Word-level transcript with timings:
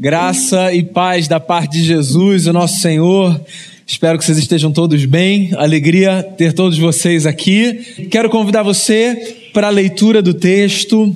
Graça 0.00 0.72
e 0.72 0.82
paz 0.82 1.28
da 1.28 1.38
parte 1.38 1.72
de 1.72 1.84
Jesus, 1.84 2.46
o 2.46 2.54
nosso 2.54 2.80
Senhor. 2.80 3.38
Espero 3.86 4.18
que 4.18 4.24
vocês 4.24 4.38
estejam 4.38 4.72
todos 4.72 5.04
bem. 5.04 5.50
Alegria 5.54 6.22
ter 6.38 6.54
todos 6.54 6.78
vocês 6.78 7.26
aqui. 7.26 8.08
Quero 8.10 8.30
convidar 8.30 8.62
você 8.62 9.50
para 9.52 9.66
a 9.66 9.70
leitura 9.70 10.22
do 10.22 10.32
texto, 10.32 11.14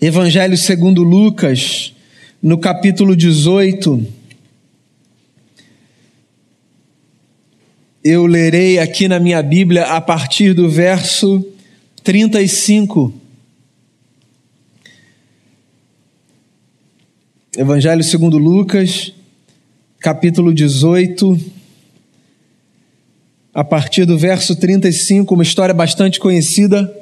Evangelho 0.00 0.56
segundo 0.56 1.02
Lucas, 1.02 1.92
no 2.42 2.56
capítulo 2.56 3.14
18. 3.14 4.06
Eu 8.02 8.24
lerei 8.24 8.78
aqui 8.78 9.06
na 9.06 9.20
minha 9.20 9.42
Bíblia 9.42 9.84
a 9.84 10.00
partir 10.00 10.54
do 10.54 10.66
verso 10.66 11.46
35. 12.02 13.25
Evangelho 17.56 18.04
segundo 18.04 18.36
Lucas, 18.36 19.14
capítulo 19.98 20.52
18, 20.52 21.40
a 23.54 23.64
partir 23.64 24.04
do 24.04 24.18
verso 24.18 24.54
35, 24.54 25.32
uma 25.32 25.42
história 25.42 25.72
bastante 25.72 26.20
conhecida. 26.20 26.94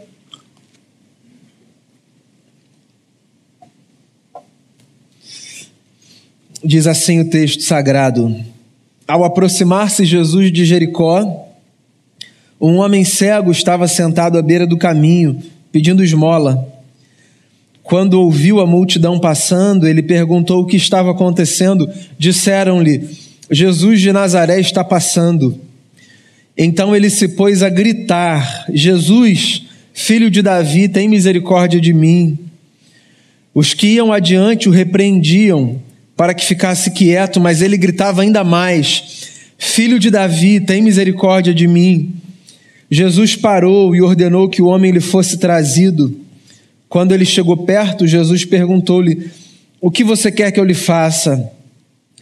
Diz 6.64 6.86
assim 6.86 7.18
o 7.18 7.28
texto 7.28 7.64
sagrado: 7.64 8.32
Ao 9.08 9.24
aproximar-se 9.24 10.04
Jesus 10.04 10.52
de 10.52 10.64
Jericó, 10.64 11.48
um 12.60 12.76
homem 12.76 13.04
cego 13.04 13.50
estava 13.50 13.88
sentado 13.88 14.38
à 14.38 14.42
beira 14.42 14.68
do 14.68 14.78
caminho, 14.78 15.42
pedindo 15.72 16.04
esmola. 16.04 16.73
Quando 17.84 18.14
ouviu 18.14 18.60
a 18.60 18.66
multidão 18.66 19.20
passando, 19.20 19.86
ele 19.86 20.02
perguntou 20.02 20.62
o 20.62 20.66
que 20.66 20.76
estava 20.76 21.10
acontecendo. 21.10 21.88
Disseram-lhe: 22.18 23.06
Jesus 23.50 24.00
de 24.00 24.10
Nazaré 24.10 24.58
está 24.58 24.82
passando. 24.82 25.60
Então 26.56 26.96
ele 26.96 27.10
se 27.10 27.28
pôs 27.28 27.62
a 27.62 27.68
gritar: 27.68 28.64
Jesus, 28.72 29.64
filho 29.92 30.30
de 30.30 30.40
Davi, 30.40 30.88
tem 30.88 31.08
misericórdia 31.08 31.78
de 31.78 31.92
mim. 31.92 32.38
Os 33.54 33.74
que 33.74 33.88
iam 33.88 34.12
adiante 34.12 34.66
o 34.66 34.72
repreendiam 34.72 35.80
para 36.16 36.32
que 36.32 36.44
ficasse 36.44 36.90
quieto, 36.90 37.38
mas 37.38 37.60
ele 37.60 37.76
gritava 37.76 38.22
ainda 38.22 38.42
mais: 38.42 39.28
Filho 39.58 39.98
de 39.98 40.10
Davi, 40.10 40.58
tem 40.58 40.82
misericórdia 40.82 41.52
de 41.52 41.68
mim. 41.68 42.14
Jesus 42.90 43.36
parou 43.36 43.94
e 43.94 44.00
ordenou 44.00 44.48
que 44.48 44.62
o 44.62 44.66
homem 44.66 44.90
lhe 44.90 45.00
fosse 45.00 45.36
trazido. 45.36 46.23
Quando 46.94 47.10
ele 47.10 47.24
chegou 47.24 47.56
perto, 47.56 48.06
Jesus 48.06 48.44
perguntou-lhe: 48.44 49.28
O 49.80 49.90
que 49.90 50.04
você 50.04 50.30
quer 50.30 50.52
que 50.52 50.60
eu 50.60 50.64
lhe 50.64 50.74
faça? 50.74 51.50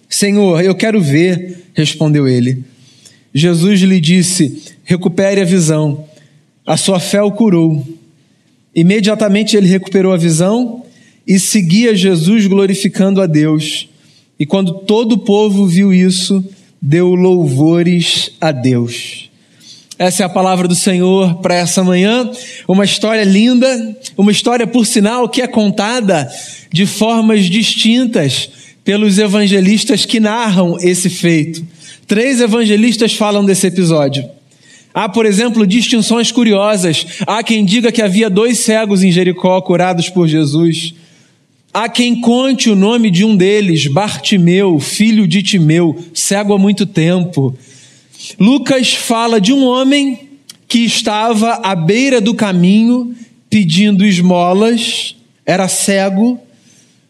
Senhor, 0.09 0.65
eu 0.65 0.75
quero 0.75 0.99
ver, 0.99 1.67
respondeu 1.75 2.27
ele. 2.27 2.65
Jesus 3.35 3.83
lhe 3.83 4.01
disse: 4.01 4.63
Recupere 4.83 5.43
a 5.43 5.45
visão. 5.45 6.07
A 6.65 6.79
sua 6.79 6.99
fé 6.99 7.21
o 7.21 7.33
curou. 7.33 7.87
Imediatamente 8.75 9.59
ele 9.59 9.69
recuperou 9.69 10.11
a 10.11 10.17
visão 10.17 10.87
e 11.27 11.39
seguia 11.39 11.95
Jesus 11.95 12.47
glorificando 12.47 13.21
a 13.21 13.27
Deus. 13.27 13.91
E 14.41 14.47
quando 14.47 14.73
todo 14.87 15.17
o 15.17 15.19
povo 15.19 15.67
viu 15.67 15.93
isso, 15.93 16.43
deu 16.81 17.15
louvores 17.15 18.31
a 18.41 18.51
Deus. 18.51 19.31
Essa 19.99 20.23
é 20.23 20.27
a 20.27 20.29
palavra 20.29 20.67
do 20.67 20.75
Senhor 20.75 21.37
para 21.37 21.55
essa 21.55 21.85
manhã. 21.85 22.31
Uma 22.67 22.85
história 22.85 23.25
linda, 23.25 23.97
uma 24.17 24.33
história, 24.33 24.67
por 24.67 24.87
sinal, 24.87 25.29
que 25.29 25.43
é 25.43 25.47
contada 25.47 26.31
de 26.73 26.87
formas 26.87 27.45
distintas 27.45 28.49
pelos 28.85 29.19
evangelistas 29.19 30.05
que 30.05 30.19
narram 30.19 30.77
esse 30.81 31.09
feito. 31.09 31.65
Três 32.07 32.41
evangelistas 32.41 33.15
falam 33.15 33.45
desse 33.45 33.67
episódio. 33.67 34.29
Há, 34.95 35.09
por 35.09 35.25
exemplo, 35.25 35.67
distinções 35.67 36.31
curiosas. 36.31 37.07
Há 37.27 37.43
quem 37.43 37.65
diga 37.65 37.93
que 37.93 38.03
havia 38.03 38.29
dois 38.29 38.59
cegos 38.59 39.03
em 39.03 39.11
Jericó 39.13 39.61
curados 39.61 40.09
por 40.09 40.29
Jesus. 40.29 40.95
Há 41.73 41.89
quem 41.89 42.21
conte 42.21 42.69
o 42.69 42.77
nome 42.77 43.11
de 43.11 43.25
um 43.25 43.35
deles, 43.35 43.87
Bartimeu, 43.87 44.79
filho 44.79 45.27
de 45.27 45.43
Timeu, 45.43 45.97
cego 46.13 46.53
há 46.53 46.59
muito 46.59 46.85
tempo. 46.85 47.57
Lucas 48.39 48.95
fala 48.95 49.41
de 49.41 49.53
um 49.53 49.65
homem 49.65 50.31
que 50.69 50.81
estava 50.81 51.61
à 51.63 51.75
beira 51.75 52.21
do 52.21 52.35
caminho 52.35 53.15
pedindo 53.51 54.05
esmolas, 54.05 55.15
era 55.45 55.69
cego, 55.69 56.41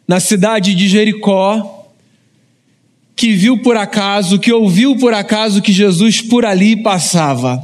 na 0.09 0.19
cidade 0.19 0.75
de 0.75 0.89
Jericó, 0.89 1.87
que 3.15 3.33
viu 3.33 3.59
por 3.59 3.77
acaso, 3.77 4.39
que 4.39 4.53
ouviu 4.53 4.97
por 4.97 5.15
acaso 5.15 5.63
que 5.63 5.73
Jesus 5.73 6.21
por 6.21 6.45
ali 6.45 6.75
passava. 6.83 7.63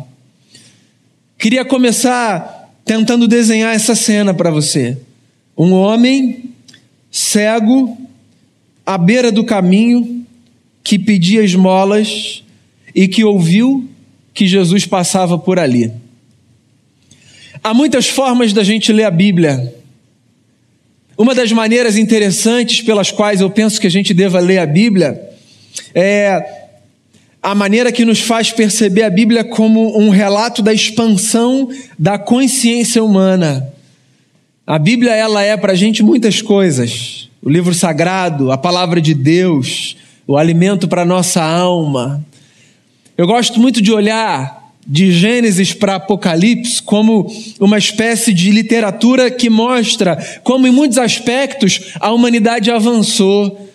Queria 1.37 1.65
começar 1.65 2.71
tentando 2.85 3.27
desenhar 3.27 3.75
essa 3.75 3.95
cena 3.95 4.33
para 4.33 4.51
você. 4.51 4.97
Um 5.57 5.73
homem 5.73 6.45
cego, 7.11 7.99
à 8.87 8.97
beira 8.97 9.33
do 9.33 9.43
caminho, 9.43 10.25
que 10.85 10.99
pedia 10.99 11.43
esmolas 11.43 12.45
e 12.95 13.09
que 13.09 13.25
ouviu 13.25 13.89
que 14.33 14.47
Jesus 14.47 14.87
passava 14.87 15.39
por 15.39 15.59
ali. 15.59 15.93
Há 17.63 17.75
muitas 17.75 18.09
formas 18.09 18.53
da 18.53 18.63
gente 18.63 18.93
ler 18.93 19.05
a 19.05 19.11
Bíblia. 19.11 19.75
Uma 21.17 21.35
das 21.35 21.51
maneiras 21.51 21.97
interessantes 21.97 22.81
pelas 22.81 23.11
quais 23.11 23.41
eu 23.41 23.51
penso 23.51 23.81
que 23.81 23.87
a 23.87 23.91
gente 23.91 24.15
deva 24.15 24.39
ler 24.39 24.59
a 24.59 24.67
Bíblia 24.67 25.21
é 25.95 26.59
a 27.43 27.55
maneira 27.55 27.91
que 27.91 28.05
nos 28.05 28.21
faz 28.21 28.53
perceber 28.53 29.03
a 29.03 29.11
Bíblia 29.11 29.43
como 29.43 29.99
um 29.99 30.11
relato 30.11 30.63
da 30.63 30.73
expansão 30.73 31.69
da 31.99 32.19
consciência 32.19 33.03
humana. 33.03 33.73
A 34.67 34.79
Bíblia 34.79 35.15
ela 35.15 35.43
é 35.43 35.57
para 35.57 35.73
a 35.73 35.77
gente 35.77 36.03
muitas 36.03 36.43
coisas. 36.43 37.29
O 37.43 37.49
livro 37.49 37.73
sagrado, 37.73 38.53
a 38.53 38.59
palavra 38.59 39.01
de 39.01 39.15
Deus, 39.15 39.97
o 40.27 40.37
alimento 40.37 40.87
para 40.87 41.05
nossa 41.05 41.43
alma, 41.43 42.25
eu 43.19 43.27
gosto 43.27 43.59
muito 43.59 43.83
de 43.83 43.93
olhar 43.93 44.73
de 44.87 45.11
Gênesis 45.11 45.75
para 45.75 45.97
Apocalipse 45.97 46.81
como 46.81 47.27
uma 47.59 47.77
espécie 47.77 48.33
de 48.33 48.53
literatura 48.53 49.29
que 49.29 49.51
mostra 49.51 50.17
como, 50.45 50.69
em 50.69 50.71
muitos 50.71 50.99
aspectos, 50.99 51.95
a 51.99 52.13
humanidade 52.13 52.71
avançou. 52.71 53.69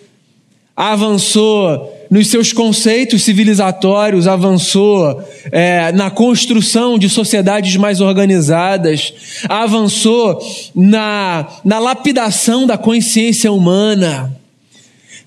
Avançou 0.74 1.92
nos 2.10 2.28
seus 2.28 2.54
conceitos 2.54 3.22
civilizatórios, 3.22 4.26
avançou 4.26 5.22
é, 5.52 5.92
na 5.92 6.10
construção 6.10 6.98
de 6.98 7.10
sociedades 7.10 7.76
mais 7.76 8.00
organizadas, 8.00 9.12
avançou 9.46 10.40
na, 10.74 11.46
na 11.62 11.78
lapidação 11.78 12.66
da 12.66 12.78
consciência 12.78 13.52
humana. 13.52 14.34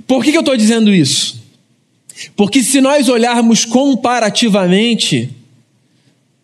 Por 0.08 0.24
que, 0.24 0.32
que 0.32 0.38
eu 0.38 0.42
estou 0.42 0.58
dizendo 0.58 0.94
isso? 0.94 1.37
Porque 2.36 2.64
se 2.64 2.82
nós 2.82 3.10
olharmos 3.10 3.66
comparativamente 3.66 5.30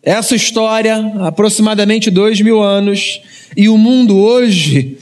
essa 0.02 0.36
história, 0.36 0.96
aproximadamente 1.20 2.10
dois 2.10 2.40
mil 2.40 2.62
anos, 2.62 3.20
e 3.56 3.68
o 3.68 3.78
mundo 3.78 4.16
hoje, 4.16 4.98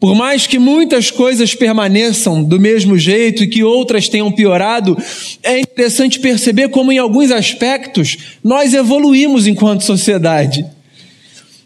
por 0.00 0.14
mais 0.14 0.46
que 0.46 0.58
muitas 0.58 1.10
coisas 1.10 1.54
permaneçam 1.54 2.42
do 2.42 2.58
mesmo 2.58 2.98
jeito 2.98 3.44
e 3.44 3.46
que 3.46 3.62
outras 3.62 4.08
tenham 4.08 4.30
piorado, 4.32 4.96
é 5.42 5.60
interessante 5.60 6.18
perceber 6.18 6.68
como, 6.68 6.92
em 6.92 6.98
alguns 6.98 7.30
aspectos, 7.30 8.16
nós 8.42 8.74
evoluímos 8.74 9.46
enquanto 9.46 9.84
sociedade. 9.84 10.66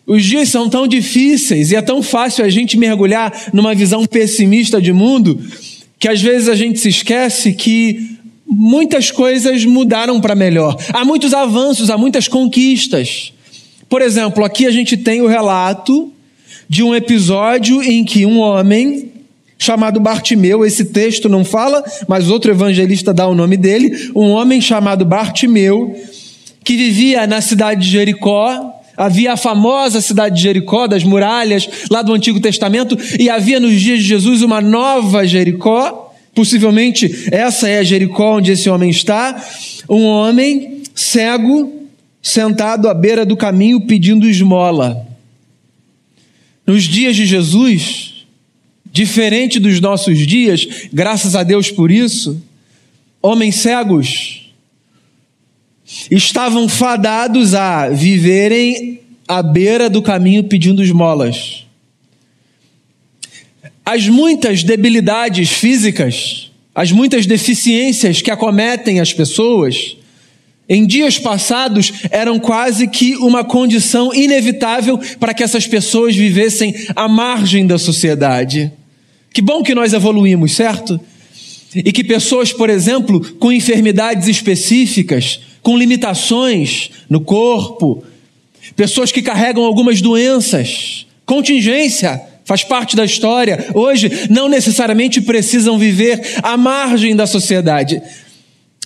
Os 0.06 0.24
dias 0.24 0.48
são 0.48 0.68
tão 0.68 0.86
difíceis 0.86 1.70
e 1.70 1.76
é 1.76 1.82
tão 1.82 2.02
fácil 2.02 2.44
a 2.44 2.48
gente 2.48 2.76
mergulhar 2.76 3.32
numa 3.52 3.74
visão 3.74 4.04
pessimista 4.06 4.80
de 4.80 4.92
mundo 4.92 5.40
que 6.00 6.08
às 6.08 6.20
vezes 6.20 6.48
a 6.48 6.54
gente 6.54 6.80
se 6.80 6.88
esquece 6.88 7.52
que 7.52 8.18
muitas 8.50 9.10
coisas 9.10 9.64
mudaram 9.64 10.20
para 10.20 10.34
melhor. 10.34 10.76
Há 10.92 11.04
muitos 11.04 11.32
avanços, 11.32 11.88
há 11.88 11.96
muitas 11.96 12.26
conquistas. 12.26 13.32
Por 13.88 14.02
exemplo, 14.02 14.44
aqui 14.44 14.66
a 14.66 14.70
gente 14.70 14.96
tem 14.96 15.22
o 15.22 15.26
relato 15.26 16.12
de 16.68 16.82
um 16.82 16.94
episódio 16.94 17.82
em 17.82 18.04
que 18.04 18.26
um 18.26 18.38
homem 18.38 19.10
chamado 19.58 20.00
Bartimeu, 20.00 20.64
esse 20.64 20.86
texto 20.86 21.28
não 21.28 21.44
fala, 21.44 21.84
mas 22.08 22.30
outro 22.30 22.50
evangelista 22.50 23.12
dá 23.12 23.26
o 23.26 23.34
nome 23.34 23.56
dele, 23.56 24.10
um 24.16 24.30
homem 24.30 24.60
chamado 24.60 25.04
Bartimeu, 25.04 25.94
que 26.64 26.76
vivia 26.76 27.26
na 27.26 27.40
cidade 27.40 27.82
de 27.82 27.90
Jericó, 27.90 28.72
havia 28.96 29.34
a 29.34 29.36
famosa 29.36 30.00
cidade 30.00 30.36
de 30.36 30.42
Jericó, 30.42 30.86
das 30.86 31.04
muralhas, 31.04 31.68
lá 31.90 32.00
do 32.02 32.14
Antigo 32.14 32.40
Testamento, 32.40 32.96
e 33.18 33.28
havia 33.28 33.60
nos 33.60 33.78
dias 33.78 33.98
de 33.98 34.04
Jesus 34.04 34.42
uma 34.42 34.60
nova 34.60 35.26
Jericó, 35.26 36.09
Possivelmente 36.34 37.28
essa 37.32 37.68
é 37.68 37.78
a 37.78 37.82
Jericó 37.82 38.36
onde 38.36 38.52
esse 38.52 38.70
homem 38.70 38.90
está. 38.90 39.44
Um 39.88 40.04
homem 40.04 40.82
cego, 40.94 41.88
sentado 42.22 42.88
à 42.88 42.94
beira 42.94 43.24
do 43.26 43.36
caminho 43.36 43.80
pedindo 43.82 44.28
esmola. 44.28 45.06
Nos 46.66 46.84
dias 46.84 47.16
de 47.16 47.26
Jesus, 47.26 48.26
diferente 48.92 49.58
dos 49.58 49.80
nossos 49.80 50.18
dias, 50.26 50.88
graças 50.92 51.34
a 51.34 51.42
Deus 51.42 51.70
por 51.70 51.90
isso, 51.90 52.40
homens 53.20 53.56
cegos 53.56 54.52
estavam 56.10 56.68
fadados 56.68 57.54
a 57.54 57.88
viverem 57.88 59.00
à 59.26 59.42
beira 59.42 59.90
do 59.90 60.02
caminho 60.02 60.44
pedindo 60.44 60.82
esmolas. 60.82 61.66
As 63.84 64.06
muitas 64.06 64.62
debilidades 64.62 65.50
físicas, 65.50 66.50
as 66.74 66.92
muitas 66.92 67.26
deficiências 67.26 68.22
que 68.22 68.30
acometem 68.30 69.00
as 69.00 69.12
pessoas, 69.12 69.96
em 70.68 70.86
dias 70.86 71.18
passados 71.18 71.92
eram 72.12 72.38
quase 72.38 72.86
que 72.86 73.16
uma 73.16 73.42
condição 73.42 74.14
inevitável 74.14 74.96
para 75.18 75.34
que 75.34 75.42
essas 75.42 75.66
pessoas 75.66 76.14
vivessem 76.14 76.72
à 76.94 77.08
margem 77.08 77.66
da 77.66 77.76
sociedade. 77.76 78.70
Que 79.32 79.42
bom 79.42 79.64
que 79.64 79.74
nós 79.74 79.92
evoluímos, 79.92 80.52
certo? 80.52 81.00
E 81.74 81.90
que 81.90 82.04
pessoas, 82.04 82.52
por 82.52 82.70
exemplo, 82.70 83.20
com 83.34 83.50
enfermidades 83.50 84.28
específicas, 84.28 85.40
com 85.60 85.76
limitações 85.76 86.90
no 87.08 87.20
corpo, 87.20 88.04
pessoas 88.76 89.10
que 89.10 89.22
carregam 89.22 89.64
algumas 89.64 90.00
doenças, 90.00 91.04
contingência, 91.26 92.20
faz 92.50 92.64
parte 92.64 92.96
da 92.96 93.04
história, 93.04 93.68
hoje 93.74 94.26
não 94.28 94.48
necessariamente 94.48 95.20
precisam 95.20 95.78
viver 95.78 96.20
à 96.42 96.56
margem 96.56 97.14
da 97.14 97.24
sociedade. 97.24 98.02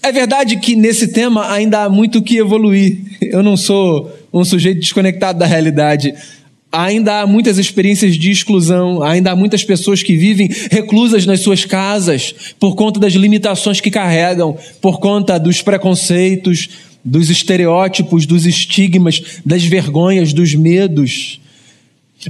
É 0.02 0.12
verdade 0.12 0.56
que 0.58 0.76
nesse 0.76 1.08
tema 1.08 1.50
ainda 1.50 1.84
há 1.84 1.88
muito 1.88 2.20
que 2.20 2.36
evoluir. 2.36 2.98
Eu 3.22 3.42
não 3.42 3.56
sou 3.56 4.14
um 4.30 4.44
sujeito 4.44 4.80
desconectado 4.80 5.38
da 5.38 5.46
realidade. 5.46 6.14
Ainda 6.70 7.22
há 7.22 7.26
muitas 7.26 7.56
experiências 7.56 8.16
de 8.16 8.30
exclusão, 8.30 9.02
ainda 9.02 9.30
há 9.30 9.36
muitas 9.36 9.64
pessoas 9.64 10.02
que 10.02 10.14
vivem 10.14 10.50
reclusas 10.70 11.24
nas 11.24 11.40
suas 11.40 11.64
casas 11.64 12.34
por 12.60 12.74
conta 12.74 13.00
das 13.00 13.14
limitações 13.14 13.80
que 13.80 13.90
carregam, 13.90 14.58
por 14.78 15.00
conta 15.00 15.38
dos 15.38 15.62
preconceitos, 15.62 16.68
dos 17.02 17.30
estereótipos, 17.30 18.26
dos 18.26 18.44
estigmas, 18.44 19.22
das 19.42 19.64
vergonhas, 19.64 20.34
dos 20.34 20.54
medos. 20.54 21.40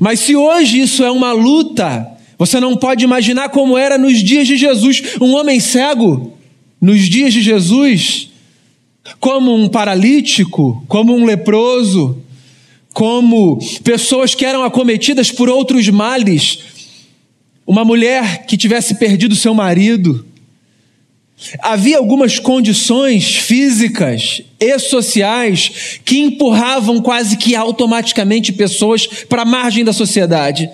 Mas 0.01 0.21
se 0.21 0.35
hoje 0.35 0.81
isso 0.81 1.05
é 1.05 1.11
uma 1.11 1.33
luta, 1.33 2.07
você 2.39 2.59
não 2.59 2.77
pode 2.77 3.05
imaginar 3.05 3.49
como 3.49 3.79
era 3.79 3.97
nos 3.97 4.19
dias 4.23 4.47
de 4.47 4.57
Jesus, 4.57 5.03
um 5.21 5.35
homem 5.35 5.61
cego, 5.61 6.37
nos 6.81 7.09
dias 7.09 7.33
de 7.33 7.41
Jesus, 7.41 8.31
como 9.21 9.55
um 9.55 9.69
paralítico, 9.69 10.85
como 10.89 11.15
um 11.15 11.25
leproso, 11.25 12.19
como 12.93 13.59
pessoas 13.83 14.35
que 14.35 14.45
eram 14.45 14.63
acometidas 14.63 15.31
por 15.31 15.49
outros 15.49 15.89
males, 15.89 16.59
uma 17.67 17.85
mulher 17.85 18.47
que 18.47 18.57
tivesse 18.57 18.95
perdido 18.97 19.35
seu 19.35 19.55
marido. 19.55 20.25
Havia 21.61 21.99
algumas 21.99 22.39
condições 22.39 23.37
físicas 23.37 24.43
e 24.59 24.79
sociais 24.79 26.01
que 26.05 26.19
empurravam 26.19 27.03
quase 27.03 27.37
que 27.37 27.55
automaticamente 27.55 28.53
pessoas 28.53 29.07
para 29.07 29.43
a 29.43 29.47
margem 29.47 29.85
da 29.85 29.93
sociedade. 29.93 30.71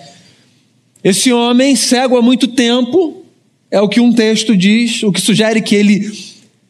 Esse 1.03 1.33
homem, 1.33 1.75
cego 1.75 2.15
há 2.15 2.21
muito 2.21 2.47
tempo, 2.47 3.23
é 3.71 3.81
o 3.81 3.89
que 3.89 3.99
um 3.99 4.13
texto 4.13 4.55
diz, 4.55 5.01
o 5.03 5.11
que 5.11 5.19
sugere 5.19 5.61
que 5.61 5.75
ele 5.75 6.11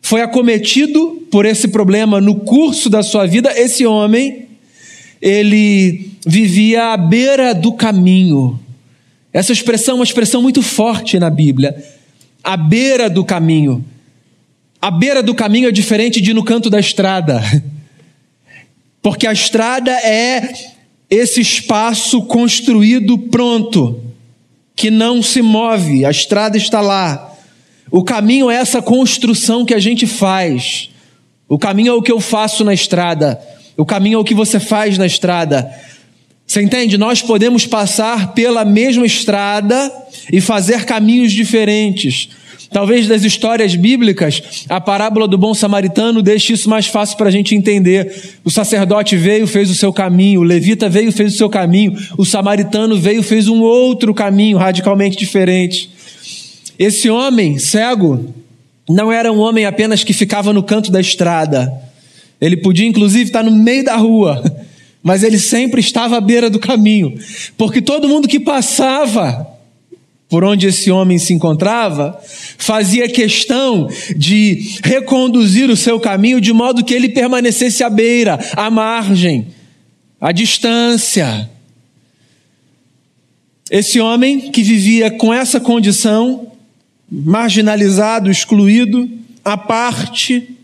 foi 0.01 0.21
acometido 0.21 1.27
por 1.29 1.45
esse 1.45 1.67
problema 1.67 2.19
no 2.21 2.35
curso 2.35 2.89
da 2.89 3.03
sua 3.03 3.25
vida. 3.25 3.51
Esse 3.55 3.85
homem 3.85 4.47
ele 5.21 6.11
vivia 6.25 6.93
à 6.93 6.97
beira 6.97 7.53
do 7.53 7.73
caminho. 7.73 8.59
Essa 9.33 9.51
expressão 9.51 9.95
é 9.95 9.97
uma 9.99 10.03
expressão 10.03 10.41
muito 10.41 10.61
forte 10.61 11.19
na 11.19 11.29
Bíblia. 11.29 11.75
À 12.43 12.57
beira 12.57 13.09
do 13.09 13.23
caminho. 13.23 13.83
A 14.81 14.89
beira 14.89 15.21
do 15.21 15.35
caminho 15.35 15.67
é 15.67 15.71
diferente 15.71 16.19
de 16.19 16.33
no 16.33 16.43
canto 16.43 16.69
da 16.69 16.79
estrada. 16.79 17.41
Porque 19.01 19.27
a 19.27 19.33
estrada 19.33 19.91
é 19.91 20.53
esse 21.09 21.41
espaço 21.41 22.21
construído 22.23 23.17
pronto, 23.17 24.01
que 24.75 24.89
não 24.89 25.21
se 25.21 25.41
move, 25.41 26.05
a 26.05 26.11
estrada 26.11 26.55
está 26.55 26.79
lá. 26.79 27.35
O 27.91 28.03
caminho 28.03 28.49
é 28.49 28.55
essa 28.55 28.81
construção 28.81 29.65
que 29.65 29.73
a 29.73 29.79
gente 29.79 30.07
faz. 30.07 30.89
O 31.49 31.59
caminho 31.59 31.91
é 31.91 31.93
o 31.93 32.01
que 32.01 32.11
eu 32.11 32.21
faço 32.21 32.63
na 32.63 32.73
estrada. 32.73 33.39
O 33.75 33.85
caminho 33.85 34.15
é 34.15 34.19
o 34.19 34.23
que 34.23 34.33
você 34.33 34.59
faz 34.59 34.97
na 34.97 35.05
estrada. 35.05 35.69
Você 36.51 36.61
entende? 36.61 36.97
Nós 36.97 37.21
podemos 37.21 37.65
passar 37.65 38.33
pela 38.33 38.65
mesma 38.65 39.05
estrada 39.05 39.89
e 40.29 40.41
fazer 40.41 40.83
caminhos 40.83 41.31
diferentes. 41.31 42.27
Talvez 42.69 43.07
das 43.07 43.23
histórias 43.23 43.73
bíblicas, 43.73 44.65
a 44.67 44.81
parábola 44.81 45.29
do 45.29 45.37
bom 45.37 45.53
samaritano 45.53 46.21
deixe 46.21 46.51
isso 46.51 46.69
mais 46.69 46.87
fácil 46.87 47.15
para 47.15 47.29
a 47.29 47.31
gente 47.31 47.55
entender. 47.55 48.33
O 48.43 48.51
sacerdote 48.51 49.15
veio, 49.15 49.47
fez 49.47 49.69
o 49.69 49.75
seu 49.75 49.93
caminho, 49.93 50.41
o 50.41 50.43
levita 50.43 50.89
veio, 50.89 51.13
fez 51.13 51.35
o 51.35 51.37
seu 51.37 51.49
caminho, 51.49 51.97
o 52.17 52.25
samaritano 52.25 52.99
veio, 52.99 53.23
fez 53.23 53.47
um 53.47 53.61
outro 53.61 54.13
caminho 54.13 54.57
radicalmente 54.57 55.15
diferente. 55.15 55.89
Esse 56.77 57.09
homem 57.09 57.59
cego 57.59 58.25
não 58.89 59.09
era 59.09 59.31
um 59.31 59.39
homem 59.39 59.65
apenas 59.65 60.03
que 60.03 60.11
ficava 60.11 60.51
no 60.51 60.63
canto 60.63 60.91
da 60.91 60.99
estrada 60.99 61.71
ele 62.41 62.57
podia, 62.57 62.87
inclusive, 62.87 63.25
estar 63.25 63.43
no 63.43 63.51
meio 63.51 63.83
da 63.83 63.95
rua, 63.95 64.43
mas 65.03 65.23
ele 65.23 65.39
sempre 65.39 65.79
estava 65.79 66.17
à 66.17 66.21
beira 66.21 66.49
do 66.49 66.59
caminho, 66.59 67.17
porque 67.57 67.81
todo 67.81 68.07
mundo 68.07 68.27
que 68.27 68.39
passava 68.39 69.51
por 70.31 70.45
onde 70.45 70.65
esse 70.65 70.89
homem 70.89 71.19
se 71.19 71.33
encontrava, 71.33 72.17
fazia 72.57 73.09
questão 73.09 73.89
de 74.15 74.79
reconduzir 74.81 75.69
o 75.69 75.75
seu 75.75 75.99
caminho 75.99 76.39
de 76.39 76.53
modo 76.53 76.85
que 76.85 76.93
ele 76.93 77.09
permanecesse 77.09 77.83
à 77.83 77.89
beira, 77.89 78.39
à 78.55 78.69
margem, 78.69 79.47
à 80.21 80.31
distância. 80.31 81.49
Esse 83.69 83.99
homem 83.99 84.51
que 84.51 84.63
vivia 84.63 85.11
com 85.11 85.33
essa 85.33 85.59
condição, 85.59 86.53
marginalizado, 87.11 88.31
excluído, 88.31 89.09
à 89.43 89.57
parte, 89.57 90.55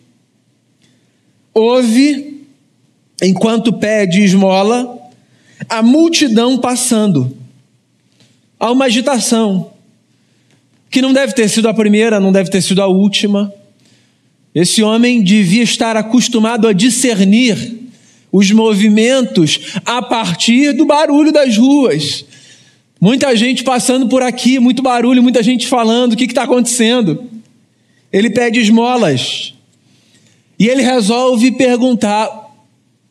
ouve, 1.53 2.36
enquanto 3.21 3.73
pede 3.73 4.21
esmola, 4.21 4.97
a 5.69 5.81
multidão 5.81 6.57
passando. 6.57 7.35
Há 8.59 8.71
uma 8.71 8.85
agitação, 8.85 9.71
que 10.89 11.01
não 11.01 11.13
deve 11.13 11.33
ter 11.33 11.49
sido 11.49 11.67
a 11.67 11.73
primeira, 11.73 12.19
não 12.19 12.31
deve 12.31 12.49
ter 12.49 12.61
sido 12.61 12.81
a 12.81 12.87
última. 12.87 13.53
Esse 14.53 14.81
homem 14.81 15.21
devia 15.21 15.63
estar 15.63 15.95
acostumado 15.95 16.67
a 16.67 16.73
discernir 16.73 17.77
os 18.31 18.51
movimentos 18.51 19.75
a 19.85 20.01
partir 20.01 20.73
do 20.73 20.85
barulho 20.85 21.31
das 21.31 21.57
ruas. 21.57 22.25
Muita 22.99 23.35
gente 23.35 23.63
passando 23.63 24.07
por 24.07 24.23
aqui, 24.23 24.59
muito 24.59 24.81
barulho, 24.81 25.21
muita 25.21 25.43
gente 25.43 25.67
falando: 25.67 26.13
o 26.13 26.15
que 26.17 26.25
está 26.25 26.43
acontecendo? 26.43 27.25
Ele 28.11 28.29
pede 28.29 28.59
esmolas. 28.59 29.53
E 30.57 30.67
ele 30.67 30.81
resolve 30.81 31.51
perguntar: 31.51 32.46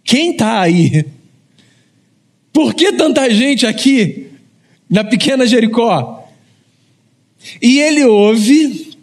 quem 0.07 0.31
está 0.31 0.61
aí? 0.61 1.05
Por 2.53 2.73
que 2.75 2.93
tanta 2.93 3.29
gente 3.29 3.67
aqui 3.67 4.29
na 4.89 5.03
pequena 5.03 5.47
Jericó? 5.47 6.31
E 7.61 7.81
ele 7.81 8.05
ouve 8.05 8.97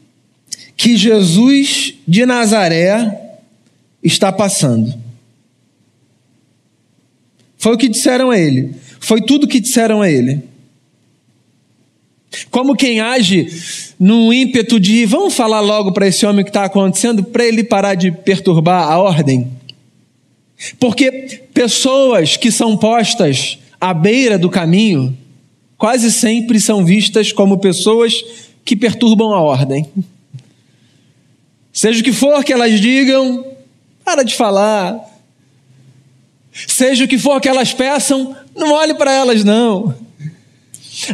que 0.77 0.95
Jesus 0.95 1.95
de 2.07 2.25
Nazaré 2.25 3.37
está 4.01 4.31
passando. 4.31 4.93
Foi 7.57 7.75
o 7.75 7.77
que 7.77 7.89
disseram 7.89 8.31
a 8.31 8.39
ele. 8.39 8.73
Foi 8.99 9.21
tudo 9.21 9.47
que 9.47 9.59
disseram 9.59 10.01
a 10.01 10.09
ele. 10.09 10.41
Como 12.49 12.75
quem 12.75 13.01
age 13.01 13.47
num 13.99 14.33
ímpeto 14.33 14.79
de 14.79 15.05
vamos 15.05 15.33
falar 15.33 15.59
logo 15.59 15.91
para 15.91 16.07
esse 16.07 16.25
homem 16.25 16.41
o 16.41 16.45
que 16.45 16.49
está 16.49 16.63
acontecendo, 16.65 17.23
para 17.23 17.45
ele 17.45 17.63
parar 17.63 17.95
de 17.95 18.11
perturbar 18.11 18.89
a 18.89 18.97
ordem. 18.97 19.51
Porque 20.79 21.41
pessoas 21.53 22.37
que 22.37 22.51
são 22.51 22.77
postas 22.77 23.59
à 23.79 23.93
beira 23.93 24.37
do 24.37 24.49
caminho 24.49 25.17
quase 25.77 26.11
sempre 26.11 26.59
são 26.59 26.85
vistas 26.85 27.31
como 27.31 27.57
pessoas 27.57 28.23
que 28.63 28.75
perturbam 28.75 29.33
a 29.33 29.41
ordem. 29.41 29.85
Seja 31.71 31.99
o 31.99 32.03
que 32.03 32.13
for 32.13 32.43
que 32.43 32.53
elas 32.53 32.79
digam, 32.79 33.45
para 34.05 34.23
de 34.23 34.35
falar. 34.35 34.97
Seja 36.67 37.03
o 37.03 37.07
que 37.07 37.17
for 37.17 37.41
que 37.41 37.49
elas 37.49 37.73
peçam, 37.73 38.35
não 38.55 38.71
olhe 38.73 38.93
para 38.93 39.11
elas, 39.11 39.43
não. 39.43 39.95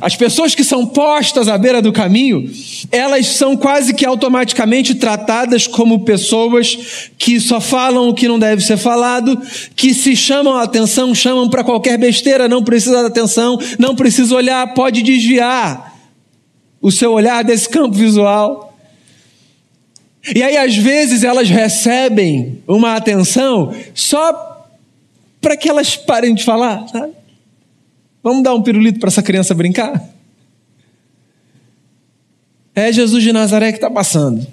As 0.02 0.16
pessoas 0.16 0.54
que 0.54 0.64
são 0.64 0.86
postas 0.86 1.48
à 1.48 1.58
beira 1.58 1.82
do 1.82 1.94
caminho, 1.94 2.52
elas 2.92 3.28
são 3.28 3.56
quase 3.56 3.94
que 3.94 4.06
automaticamente 4.06 4.96
tratadas 4.96 5.68
como 5.68 6.04
pessoas 6.04 7.10
que 7.18 7.40
só 7.40 7.62
falam 7.62 8.10
o 8.10 8.14
que 8.14 8.28
não 8.28 8.38
deve 8.38 8.62
ser 8.62 8.78
falado, 8.78 9.42
que 9.76 9.94
se 9.94 10.16
chamam 10.16 10.58
a 10.58 10.64
atenção, 10.64 11.16
chamam 11.16 11.50
para 11.50 11.64
qualquer 11.64 11.98
besteira, 11.98 12.48
não 12.48 12.64
precisa 12.64 13.00
de 13.00 13.08
atenção, 13.08 13.58
não 13.78 13.96
precisa 13.96 14.36
olhar, 14.36 14.74
pode 14.74 15.02
desviar. 15.02 15.88
o 16.82 16.92
seu 16.92 17.12
olhar 17.12 17.44
desse 17.44 17.68
campo 17.68 17.96
visual. 17.96 18.74
E 20.34 20.42
aí, 20.42 20.56
às 20.58 20.76
vezes, 20.76 21.24
elas 21.24 21.50
recebem 21.50 22.64
uma 22.68 22.96
atenção 22.96 23.74
só 23.94 24.66
para 25.42 25.58
que 25.58 25.70
elas 25.70 25.96
parem 25.96 26.34
de 26.34 26.44
falar, 26.44 26.88
sabe? 26.88 27.19
Vamos 28.22 28.44
dar 28.44 28.54
um 28.54 28.62
pirulito 28.62 29.00
para 29.00 29.08
essa 29.08 29.24
criança 29.24 29.54
brincar? 29.54 30.04
É 32.76 32.92
Jesus 32.92 33.24
de 33.24 33.32
Nazaré 33.32 33.72
que 33.72 33.78
está 33.78 33.90
passando. 33.90 34.46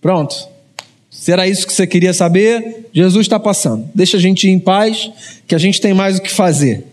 Pronto. 0.00 0.48
Será 1.10 1.46
isso 1.46 1.66
que 1.66 1.72
você 1.72 1.86
queria 1.86 2.12
saber? 2.12 2.90
Jesus 2.92 3.24
está 3.24 3.38
passando. 3.38 3.88
Deixa 3.94 4.16
a 4.16 4.20
gente 4.20 4.46
ir 4.46 4.50
em 4.50 4.58
paz, 4.58 5.10
que 5.46 5.54
a 5.54 5.58
gente 5.58 5.80
tem 5.80 5.94
mais 5.94 6.18
o 6.18 6.22
que 6.22 6.30
fazer. 6.30 6.84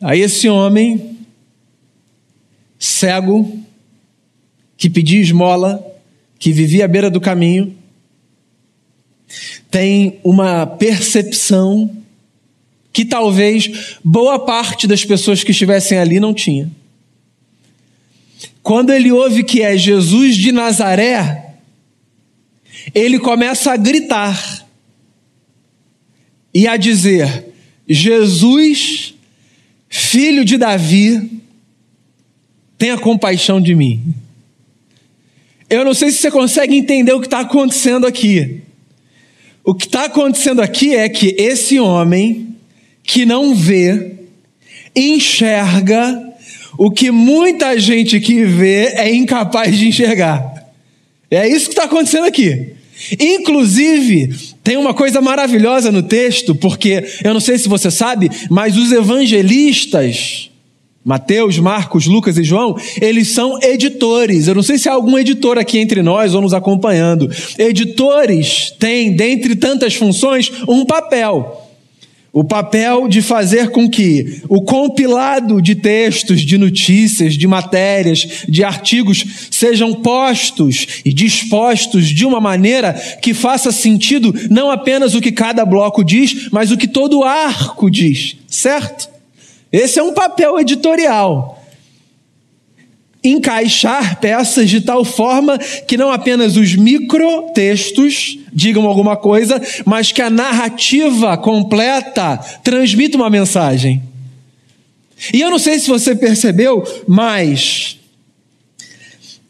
Aí 0.00 0.20
esse 0.20 0.48
homem, 0.48 1.18
cego, 2.78 3.58
que 4.76 4.88
pedia 4.88 5.20
esmola, 5.20 5.86
que 6.38 6.52
vivia 6.52 6.86
à 6.86 6.88
beira 6.88 7.10
do 7.10 7.20
caminho, 7.20 7.76
tem 9.70 10.18
uma 10.24 10.66
percepção 10.66 11.99
que 12.92 13.04
talvez 13.04 13.98
boa 14.04 14.38
parte 14.38 14.86
das 14.86 15.04
pessoas 15.04 15.44
que 15.44 15.52
estivessem 15.52 15.98
ali 15.98 16.18
não 16.18 16.34
tinha. 16.34 16.70
Quando 18.62 18.92
ele 18.92 19.10
ouve 19.10 19.42
que 19.44 19.62
é 19.62 19.76
Jesus 19.76 20.36
de 20.36 20.52
Nazaré, 20.52 21.54
ele 22.94 23.18
começa 23.18 23.72
a 23.72 23.76
gritar 23.76 24.66
e 26.52 26.66
a 26.66 26.76
dizer: 26.76 27.46
Jesus, 27.88 29.14
filho 29.88 30.44
de 30.44 30.56
Davi, 30.56 31.42
tenha 32.76 32.98
compaixão 32.98 33.60
de 33.60 33.74
mim. 33.74 34.14
Eu 35.68 35.84
não 35.84 35.94
sei 35.94 36.10
se 36.10 36.18
você 36.18 36.30
consegue 36.30 36.74
entender 36.74 37.12
o 37.12 37.20
que 37.20 37.26
está 37.26 37.40
acontecendo 37.40 38.06
aqui. 38.06 38.62
O 39.62 39.74
que 39.74 39.86
está 39.86 40.06
acontecendo 40.06 40.60
aqui 40.60 40.96
é 40.96 41.08
que 41.08 41.34
esse 41.38 41.78
homem 41.78 42.56
que 43.02 43.24
não 43.24 43.54
vê, 43.54 44.12
enxerga 44.94 46.30
o 46.78 46.90
que 46.90 47.10
muita 47.10 47.78
gente 47.78 48.20
que 48.20 48.44
vê 48.44 48.86
é 48.94 49.14
incapaz 49.14 49.78
de 49.78 49.88
enxergar. 49.88 50.42
É 51.30 51.48
isso 51.48 51.66
que 51.66 51.72
está 51.72 51.84
acontecendo 51.84 52.24
aqui. 52.24 52.74
Inclusive, 53.18 54.34
tem 54.62 54.76
uma 54.76 54.92
coisa 54.92 55.20
maravilhosa 55.20 55.90
no 55.90 56.02
texto, 56.02 56.54
porque 56.54 57.04
eu 57.24 57.32
não 57.32 57.40
sei 57.40 57.58
se 57.58 57.68
você 57.68 57.90
sabe, 57.90 58.30
mas 58.50 58.76
os 58.76 58.92
evangelistas 58.92 60.50
Mateus, 61.02 61.58
Marcos, 61.58 62.06
Lucas 62.06 62.36
e 62.36 62.44
João, 62.44 62.76
eles 63.00 63.28
são 63.28 63.58
editores. 63.62 64.46
Eu 64.46 64.54
não 64.54 64.62
sei 64.62 64.76
se 64.76 64.88
há 64.88 64.92
algum 64.92 65.18
editor 65.18 65.56
aqui 65.56 65.78
entre 65.78 66.02
nós 66.02 66.34
ou 66.34 66.42
nos 66.42 66.52
acompanhando. 66.52 67.30
Editores 67.58 68.72
têm, 68.78 69.16
dentre 69.16 69.56
tantas 69.56 69.94
funções, 69.94 70.52
um 70.68 70.84
papel. 70.84 71.59
O 72.32 72.44
papel 72.44 73.08
de 73.08 73.20
fazer 73.20 73.70
com 73.70 73.90
que 73.90 74.40
o 74.48 74.62
compilado 74.62 75.60
de 75.60 75.74
textos, 75.74 76.42
de 76.42 76.56
notícias, 76.56 77.34
de 77.34 77.46
matérias, 77.48 78.44
de 78.48 78.62
artigos 78.62 79.48
sejam 79.50 79.94
postos 79.94 80.86
e 81.04 81.12
dispostos 81.12 82.06
de 82.06 82.24
uma 82.24 82.40
maneira 82.40 82.92
que 83.20 83.34
faça 83.34 83.72
sentido 83.72 84.32
não 84.48 84.70
apenas 84.70 85.14
o 85.16 85.20
que 85.20 85.32
cada 85.32 85.64
bloco 85.64 86.04
diz, 86.04 86.48
mas 86.52 86.70
o 86.70 86.76
que 86.76 86.86
todo 86.86 87.24
arco 87.24 87.90
diz, 87.90 88.36
certo? 88.46 89.08
Esse 89.72 89.98
é 89.98 90.02
um 90.02 90.14
papel 90.14 90.58
editorial. 90.60 91.59
Encaixar 93.22 94.18
peças 94.18 94.70
de 94.70 94.80
tal 94.80 95.04
forma 95.04 95.58
que 95.58 95.96
não 95.96 96.10
apenas 96.10 96.56
os 96.56 96.74
microtextos 96.74 98.38
digam 98.52 98.86
alguma 98.86 99.16
coisa, 99.16 99.60
mas 99.84 100.10
que 100.10 100.22
a 100.22 100.30
narrativa 100.30 101.36
completa 101.36 102.38
transmita 102.64 103.16
uma 103.16 103.28
mensagem. 103.28 104.02
E 105.34 105.40
eu 105.40 105.50
não 105.50 105.58
sei 105.58 105.78
se 105.78 105.86
você 105.86 106.16
percebeu, 106.16 106.82
mas 107.06 107.98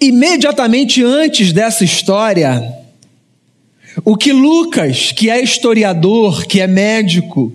imediatamente 0.00 1.04
antes 1.04 1.52
dessa 1.52 1.84
história, 1.84 2.74
o 4.04 4.16
que 4.16 4.32
Lucas, 4.32 5.12
que 5.12 5.30
é 5.30 5.42
historiador, 5.42 6.46
que 6.46 6.60
é 6.60 6.66
médico, 6.66 7.52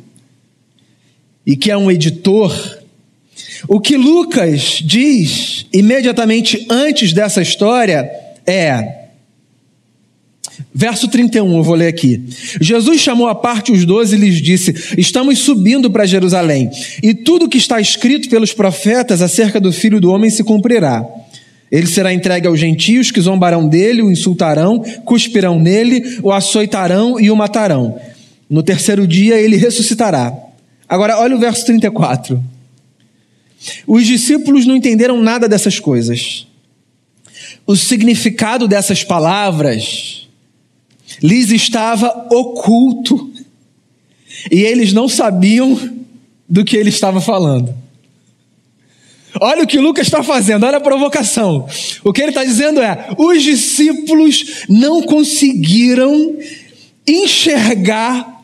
e 1.46 1.56
que 1.56 1.70
é 1.70 1.78
um 1.78 1.92
editor, 1.92 2.75
o 3.68 3.80
que 3.80 3.98
Lucas 3.98 4.80
diz 4.84 5.66
imediatamente 5.74 6.66
antes 6.70 7.14
dessa 7.14 7.42
história 7.42 8.10
é. 8.46 9.06
Verso 10.74 11.08
31, 11.08 11.58
eu 11.58 11.64
vou 11.64 11.76
ler 11.76 11.88
aqui. 11.88 12.22
Jesus 12.60 13.02
chamou 13.02 13.28
à 13.28 13.36
parte 13.36 13.72
os 13.72 13.86
doze 13.86 14.16
e 14.16 14.20
lhes 14.20 14.42
disse: 14.42 14.74
Estamos 14.98 15.40
subindo 15.40 15.90
para 15.90 16.06
Jerusalém, 16.06 16.70
e 17.02 17.14
tudo 17.14 17.50
que 17.50 17.58
está 17.58 17.80
escrito 17.80 18.30
pelos 18.30 18.54
profetas 18.54 19.22
acerca 19.22 19.60
do 19.60 19.72
filho 19.72 20.00
do 20.00 20.12
homem 20.12 20.30
se 20.30 20.44
cumprirá. 20.44 21.06
Ele 21.72 21.88
será 21.88 22.14
entregue 22.14 22.48
aos 22.48 22.60
gentios 22.60 23.12
que 23.12 23.20
zombarão 23.20 23.68
dele, 23.68 24.02
o 24.02 24.12
insultarão, 24.12 24.80
cuspirão 25.04 25.60
nele, 25.60 26.20
o 26.22 26.32
açoitarão 26.32 27.20
e 27.20 27.32
o 27.32 27.36
matarão. 27.36 28.00
No 28.50 28.62
terceiro 28.62 29.08
dia 29.08 29.36
ele 29.36 29.58
ressuscitará. 29.58 30.34
Agora, 30.88 31.20
olha 31.20 31.36
o 31.36 31.40
verso 31.40 31.66
34. 31.66 32.42
Os 33.88 34.06
discípulos 34.06 34.66
não 34.66 34.76
entenderam 34.76 35.22
nada 35.22 35.48
dessas 35.48 35.80
coisas. 35.80 36.48
O 37.66 37.76
significado 37.76 38.68
dessas 38.68 39.04
palavras 39.04 40.28
lhes 41.22 41.52
estava 41.52 42.28
oculto. 42.32 43.32
E 44.52 44.62
eles 44.62 44.94
não 44.94 45.08
sabiam 45.08 45.96
do 46.48 46.64
que 46.64 46.78
ele 46.78 46.90
estava 46.90 47.20
falando. 47.20 47.74
Olha 49.42 49.64
o 49.64 49.68
que 49.68 49.80
Lucas 49.80 50.08
está 50.08 50.24
fazendo, 50.24 50.66
olha 50.66 50.78
a 50.78 50.82
provocação. 50.82 51.68
O 52.04 52.14
que 52.14 52.22
ele 52.22 52.30
está 52.30 52.44
dizendo 52.44 52.82
é: 52.82 53.10
os 53.18 53.44
discípulos 53.44 54.64
não 54.70 55.02
conseguiram 55.02 56.38
enxergar 57.06 58.44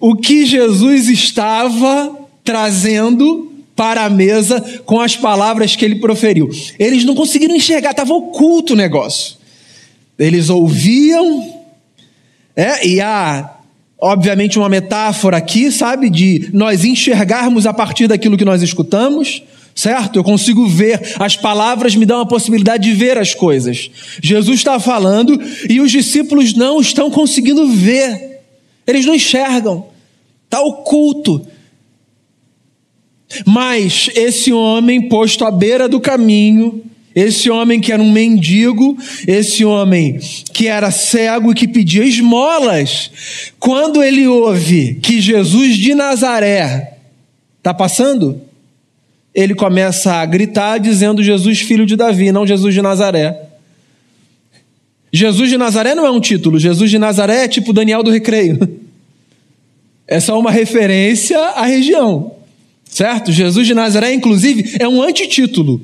o 0.00 0.14
que 0.14 0.46
Jesus 0.46 1.08
estava 1.08 2.16
trazendo 2.44 3.52
para 3.78 4.04
a 4.04 4.10
mesa 4.10 4.60
com 4.84 5.00
as 5.00 5.16
palavras 5.16 5.76
que 5.76 5.84
ele 5.84 6.00
proferiu. 6.00 6.50
Eles 6.80 7.04
não 7.04 7.14
conseguiram 7.14 7.54
enxergar, 7.54 7.92
estava 7.92 8.12
oculto 8.12 8.72
o 8.72 8.76
negócio. 8.76 9.36
Eles 10.18 10.50
ouviam, 10.50 11.48
é, 12.56 12.84
e 12.84 13.00
há, 13.00 13.54
obviamente, 13.96 14.58
uma 14.58 14.68
metáfora 14.68 15.36
aqui, 15.36 15.70
sabe, 15.70 16.10
de 16.10 16.50
nós 16.52 16.84
enxergarmos 16.84 17.66
a 17.66 17.72
partir 17.72 18.08
daquilo 18.08 18.36
que 18.36 18.44
nós 18.44 18.62
escutamos, 18.62 19.44
certo? 19.76 20.18
Eu 20.18 20.24
consigo 20.24 20.66
ver, 20.66 21.14
as 21.20 21.36
palavras 21.36 21.94
me 21.94 22.04
dão 22.04 22.20
a 22.20 22.26
possibilidade 22.26 22.82
de 22.82 22.96
ver 22.96 23.16
as 23.16 23.32
coisas. 23.32 23.92
Jesus 24.20 24.58
está 24.58 24.80
falando 24.80 25.40
e 25.70 25.80
os 25.80 25.92
discípulos 25.92 26.52
não 26.52 26.80
estão 26.80 27.12
conseguindo 27.12 27.68
ver. 27.68 28.40
Eles 28.84 29.06
não 29.06 29.14
enxergam, 29.14 29.86
está 30.46 30.60
oculto. 30.62 31.46
Mas 33.44 34.10
esse 34.14 34.52
homem 34.52 35.08
posto 35.08 35.44
à 35.44 35.50
beira 35.50 35.88
do 35.88 36.00
caminho, 36.00 36.82
esse 37.14 37.50
homem 37.50 37.80
que 37.80 37.92
era 37.92 38.02
um 38.02 38.10
mendigo, 38.10 38.96
esse 39.26 39.64
homem 39.64 40.18
que 40.52 40.68
era 40.68 40.90
cego 40.90 41.50
e 41.50 41.54
que 41.54 41.66
pedia 41.66 42.04
esmolas, 42.04 43.10
quando 43.58 44.02
ele 44.02 44.26
ouve 44.26 44.94
que 45.02 45.20
Jesus 45.20 45.76
de 45.76 45.94
Nazaré 45.94 46.94
está 47.58 47.74
passando, 47.74 48.40
ele 49.34 49.54
começa 49.54 50.14
a 50.14 50.26
gritar 50.26 50.78
dizendo 50.78 51.22
Jesus, 51.22 51.60
filho 51.60 51.84
de 51.84 51.96
Davi, 51.96 52.32
não 52.32 52.46
Jesus 52.46 52.72
de 52.72 52.82
Nazaré. 52.82 53.48
Jesus 55.12 55.48
de 55.50 55.56
Nazaré 55.56 55.94
não 55.94 56.06
é 56.06 56.10
um 56.10 56.20
título, 56.20 56.58
Jesus 56.58 56.90
de 56.90 56.98
Nazaré 56.98 57.44
é 57.44 57.48
tipo 57.48 57.72
Daniel 57.72 58.02
do 58.02 58.10
Recreio. 58.10 58.58
É 60.10 60.20
só 60.20 60.40
uma 60.40 60.50
referência 60.50 61.38
à 61.38 61.66
região, 61.66 62.37
certo? 62.88 63.30
Jesus 63.30 63.66
de 63.66 63.74
Nazaré, 63.74 64.12
inclusive, 64.12 64.76
é 64.78 64.88
um 64.88 65.02
antitítulo. 65.02 65.80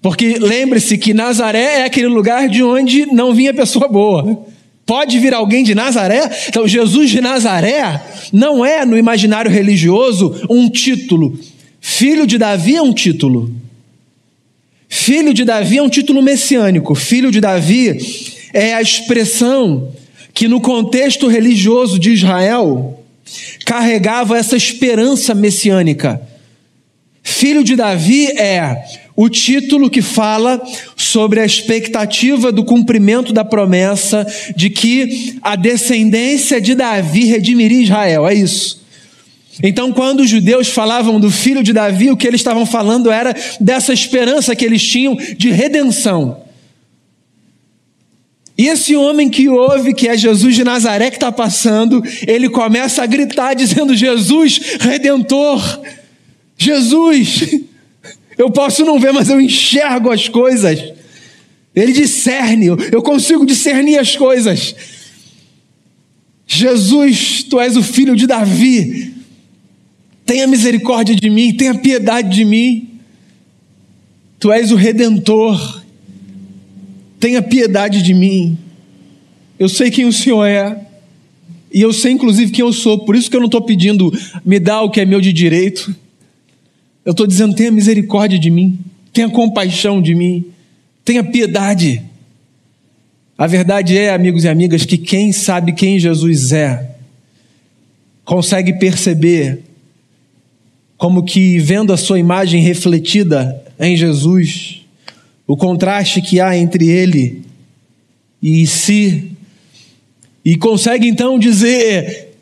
Porque 0.00 0.36
lembre-se 0.38 0.98
que 0.98 1.14
Nazaré 1.14 1.80
é 1.80 1.84
aquele 1.84 2.08
lugar 2.08 2.48
de 2.48 2.62
onde 2.62 3.06
não 3.06 3.32
vinha 3.32 3.54
pessoa 3.54 3.86
boa. 3.86 4.44
Pode 4.84 5.18
vir 5.20 5.32
alguém 5.32 5.62
de 5.62 5.74
Nazaré? 5.74 6.28
Então, 6.48 6.66
Jesus 6.66 7.08
de 7.08 7.20
Nazaré 7.20 8.02
não 8.32 8.66
é, 8.66 8.84
no 8.84 8.98
imaginário 8.98 9.50
religioso, 9.50 10.44
um 10.50 10.68
título. 10.68 11.38
Filho 11.80 12.26
de 12.26 12.36
Davi 12.36 12.76
é 12.76 12.82
um 12.82 12.92
título. 12.92 13.54
Filho 14.88 15.32
de 15.32 15.44
Davi 15.44 15.78
é 15.78 15.82
um 15.82 15.88
título 15.88 16.20
messiânico. 16.20 16.94
Filho 16.94 17.30
de 17.30 17.40
Davi 17.40 17.96
é 18.52 18.74
a 18.74 18.82
expressão 18.82 19.92
que, 20.34 20.48
no 20.48 20.60
contexto 20.60 21.28
religioso 21.28 21.98
de 21.98 22.10
Israel, 22.10 23.01
carregava 23.64 24.36
essa 24.36 24.56
esperança 24.56 25.34
messiânica. 25.34 26.20
Filho 27.22 27.62
de 27.62 27.76
Davi 27.76 28.26
é 28.26 28.84
o 29.14 29.28
título 29.28 29.90
que 29.90 30.02
fala 30.02 30.60
sobre 30.96 31.40
a 31.40 31.44
expectativa 31.44 32.50
do 32.50 32.64
cumprimento 32.64 33.32
da 33.32 33.44
promessa 33.44 34.26
de 34.56 34.70
que 34.70 35.38
a 35.42 35.54
descendência 35.54 36.60
de 36.60 36.74
Davi 36.74 37.26
redimiria 37.26 37.82
Israel. 37.82 38.26
É 38.26 38.34
isso. 38.34 38.82
Então, 39.62 39.92
quando 39.92 40.20
os 40.20 40.30
judeus 40.30 40.68
falavam 40.68 41.20
do 41.20 41.30
filho 41.30 41.62
de 41.62 41.72
Davi, 41.72 42.10
o 42.10 42.16
que 42.16 42.26
eles 42.26 42.40
estavam 42.40 42.64
falando 42.64 43.10
era 43.10 43.34
dessa 43.60 43.92
esperança 43.92 44.56
que 44.56 44.64
eles 44.64 44.82
tinham 44.82 45.16
de 45.36 45.50
redenção. 45.50 46.42
E 48.56 48.68
esse 48.68 48.94
homem 48.94 49.30
que 49.30 49.48
ouve, 49.48 49.94
que 49.94 50.08
é 50.08 50.16
Jesus 50.16 50.54
de 50.54 50.62
Nazaré 50.62 51.10
que 51.10 51.16
está 51.16 51.32
passando, 51.32 52.02
ele 52.26 52.48
começa 52.48 53.02
a 53.02 53.06
gritar 53.06 53.54
dizendo: 53.54 53.94
Jesus, 53.94 54.76
redentor, 54.80 55.80
Jesus, 56.56 57.60
eu 58.36 58.50
posso 58.50 58.84
não 58.84 59.00
ver, 59.00 59.12
mas 59.12 59.28
eu 59.28 59.40
enxergo 59.40 60.10
as 60.10 60.28
coisas. 60.28 60.92
Ele 61.74 61.92
discerne, 61.92 62.66
eu 62.66 63.02
consigo 63.02 63.46
discernir 63.46 63.98
as 63.98 64.14
coisas. 64.14 64.74
Jesus, 66.46 67.44
tu 67.44 67.58
és 67.58 67.76
o 67.76 67.82
filho 67.82 68.14
de 68.14 68.26
Davi, 68.26 69.14
tenha 70.26 70.46
misericórdia 70.46 71.14
de 71.14 71.30
mim, 71.30 71.54
tenha 71.56 71.74
piedade 71.74 72.28
de 72.28 72.44
mim. 72.44 72.90
Tu 74.38 74.52
és 74.52 74.70
o 74.70 74.76
redentor, 74.76 75.81
tenha 77.22 77.40
piedade 77.40 78.02
de 78.02 78.12
mim. 78.12 78.58
Eu 79.56 79.68
sei 79.68 79.92
quem 79.92 80.04
o 80.06 80.12
Senhor 80.12 80.44
é, 80.44 80.76
e 81.72 81.80
eu 81.80 81.92
sei 81.92 82.10
inclusive 82.10 82.50
quem 82.50 82.64
eu 82.64 82.72
sou, 82.72 83.04
por 83.04 83.14
isso 83.14 83.30
que 83.30 83.36
eu 83.36 83.40
não 83.40 83.46
estou 83.46 83.62
pedindo, 83.62 84.12
me 84.44 84.58
dá 84.58 84.82
o 84.82 84.90
que 84.90 85.00
é 85.00 85.04
meu 85.04 85.20
de 85.20 85.32
direito. 85.32 85.94
Eu 87.04 87.12
estou 87.12 87.24
dizendo: 87.24 87.54
tenha 87.54 87.70
misericórdia 87.70 88.40
de 88.40 88.50
mim, 88.50 88.76
tenha 89.12 89.30
compaixão 89.30 90.02
de 90.02 90.16
mim, 90.16 90.46
tenha 91.04 91.22
piedade. 91.22 92.02
A 93.38 93.46
verdade 93.46 93.96
é, 93.96 94.12
amigos 94.12 94.42
e 94.42 94.48
amigas, 94.48 94.84
que 94.84 94.98
quem 94.98 95.30
sabe 95.30 95.74
quem 95.74 96.00
Jesus 96.00 96.50
é, 96.50 96.96
consegue 98.24 98.80
perceber 98.80 99.60
como 100.98 101.22
que 101.22 101.60
vendo 101.60 101.92
a 101.92 101.96
sua 101.96 102.18
imagem 102.18 102.62
refletida 102.62 103.62
em 103.78 103.96
Jesus, 103.96 104.81
o 105.46 105.56
contraste 105.56 106.22
que 106.22 106.40
há 106.40 106.56
entre 106.56 106.88
ele 106.88 107.42
e 108.42 108.66
si, 108.66 109.32
e 110.44 110.56
consegue 110.56 111.08
então 111.08 111.38
dizer: 111.38 112.34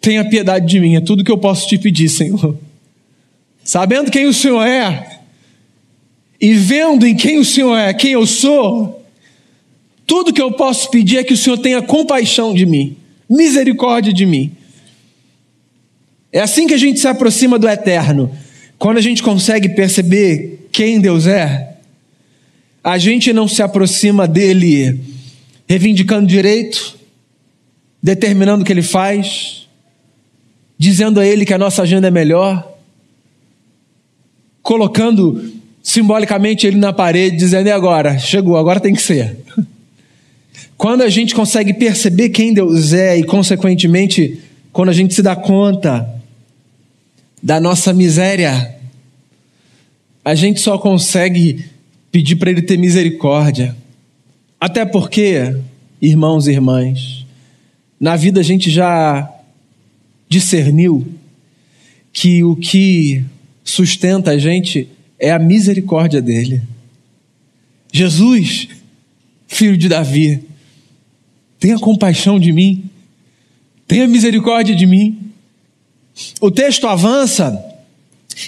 tenha 0.00 0.28
piedade 0.28 0.66
de 0.66 0.80
mim, 0.80 0.96
é 0.96 1.00
tudo 1.00 1.24
que 1.24 1.32
eu 1.32 1.38
posso 1.38 1.68
te 1.68 1.78
pedir, 1.78 2.08
Senhor 2.08 2.58
sabendo 3.64 4.10
quem 4.10 4.26
o 4.26 4.34
Senhor 4.34 4.62
é, 4.62 5.20
e 6.38 6.52
vendo 6.52 7.06
em 7.06 7.16
quem 7.16 7.38
o 7.38 7.44
Senhor 7.44 7.74
é, 7.74 7.94
quem 7.94 8.12
eu 8.12 8.26
sou, 8.26 9.02
tudo 10.06 10.34
que 10.34 10.42
eu 10.42 10.52
posso 10.52 10.90
pedir 10.90 11.16
é 11.16 11.24
que 11.24 11.32
o 11.32 11.36
Senhor 11.36 11.56
tenha 11.56 11.80
compaixão 11.80 12.52
de 12.52 12.66
mim, 12.66 12.96
misericórdia 13.28 14.12
de 14.12 14.26
mim. 14.26 14.52
É 16.30 16.40
assim 16.40 16.66
que 16.66 16.74
a 16.74 16.78
gente 16.78 17.00
se 17.00 17.08
aproxima 17.08 17.58
do 17.58 17.66
eterno, 17.66 18.30
quando 18.78 18.98
a 18.98 19.00
gente 19.00 19.22
consegue 19.22 19.70
perceber 19.70 20.68
quem 20.70 21.00
Deus 21.00 21.26
é. 21.26 21.73
A 22.84 22.98
gente 22.98 23.32
não 23.32 23.48
se 23.48 23.62
aproxima 23.62 24.28
dele 24.28 25.00
reivindicando 25.66 26.26
direito, 26.26 26.96
determinando 28.02 28.62
o 28.62 28.66
que 28.66 28.72
ele 28.72 28.82
faz, 28.82 29.66
dizendo 30.78 31.18
a 31.18 31.26
ele 31.26 31.46
que 31.46 31.54
a 31.54 31.58
nossa 31.58 31.82
agenda 31.82 32.06
é 32.06 32.10
melhor 32.10 32.74
colocando 34.64 35.52
simbolicamente 35.82 36.66
ele 36.66 36.78
na 36.78 36.92
parede, 36.92 37.36
dizendo: 37.36 37.68
e 37.68 37.70
agora? 37.70 38.18
Chegou, 38.18 38.56
agora 38.56 38.80
tem 38.80 38.94
que 38.94 39.02
ser. 39.02 39.36
Quando 40.76 41.02
a 41.02 41.08
gente 41.08 41.34
consegue 41.34 41.74
perceber 41.74 42.30
quem 42.30 42.52
Deus 42.52 42.92
é 42.92 43.16
e, 43.16 43.22
consequentemente, 43.22 44.40
quando 44.72 44.88
a 44.88 44.92
gente 44.92 45.14
se 45.14 45.22
dá 45.22 45.36
conta 45.36 46.08
da 47.40 47.60
nossa 47.60 47.92
miséria, 47.92 48.74
a 50.24 50.34
gente 50.34 50.60
só 50.60 50.76
consegue 50.76 51.64
pedir 52.14 52.36
para 52.36 52.48
Ele 52.48 52.62
ter 52.62 52.78
misericórdia. 52.78 53.76
Até 54.60 54.84
porque, 54.84 55.52
irmãos 56.00 56.46
e 56.46 56.52
irmãs, 56.52 57.26
na 57.98 58.14
vida 58.14 58.38
a 58.38 58.42
gente 58.44 58.70
já 58.70 59.28
discerniu 60.28 61.04
que 62.12 62.44
o 62.44 62.54
que 62.54 63.24
sustenta 63.64 64.30
a 64.30 64.38
gente 64.38 64.88
é 65.18 65.32
a 65.32 65.40
misericórdia 65.40 66.22
dele. 66.22 66.62
Jesus, 67.92 68.68
filho 69.48 69.76
de 69.76 69.88
Davi, 69.88 70.40
tenha 71.58 71.80
compaixão 71.80 72.38
de 72.38 72.52
mim, 72.52 72.84
tenha 73.88 74.06
misericórdia 74.06 74.76
de 74.76 74.86
mim. 74.86 75.18
O 76.40 76.48
texto 76.48 76.86
avança 76.86 77.60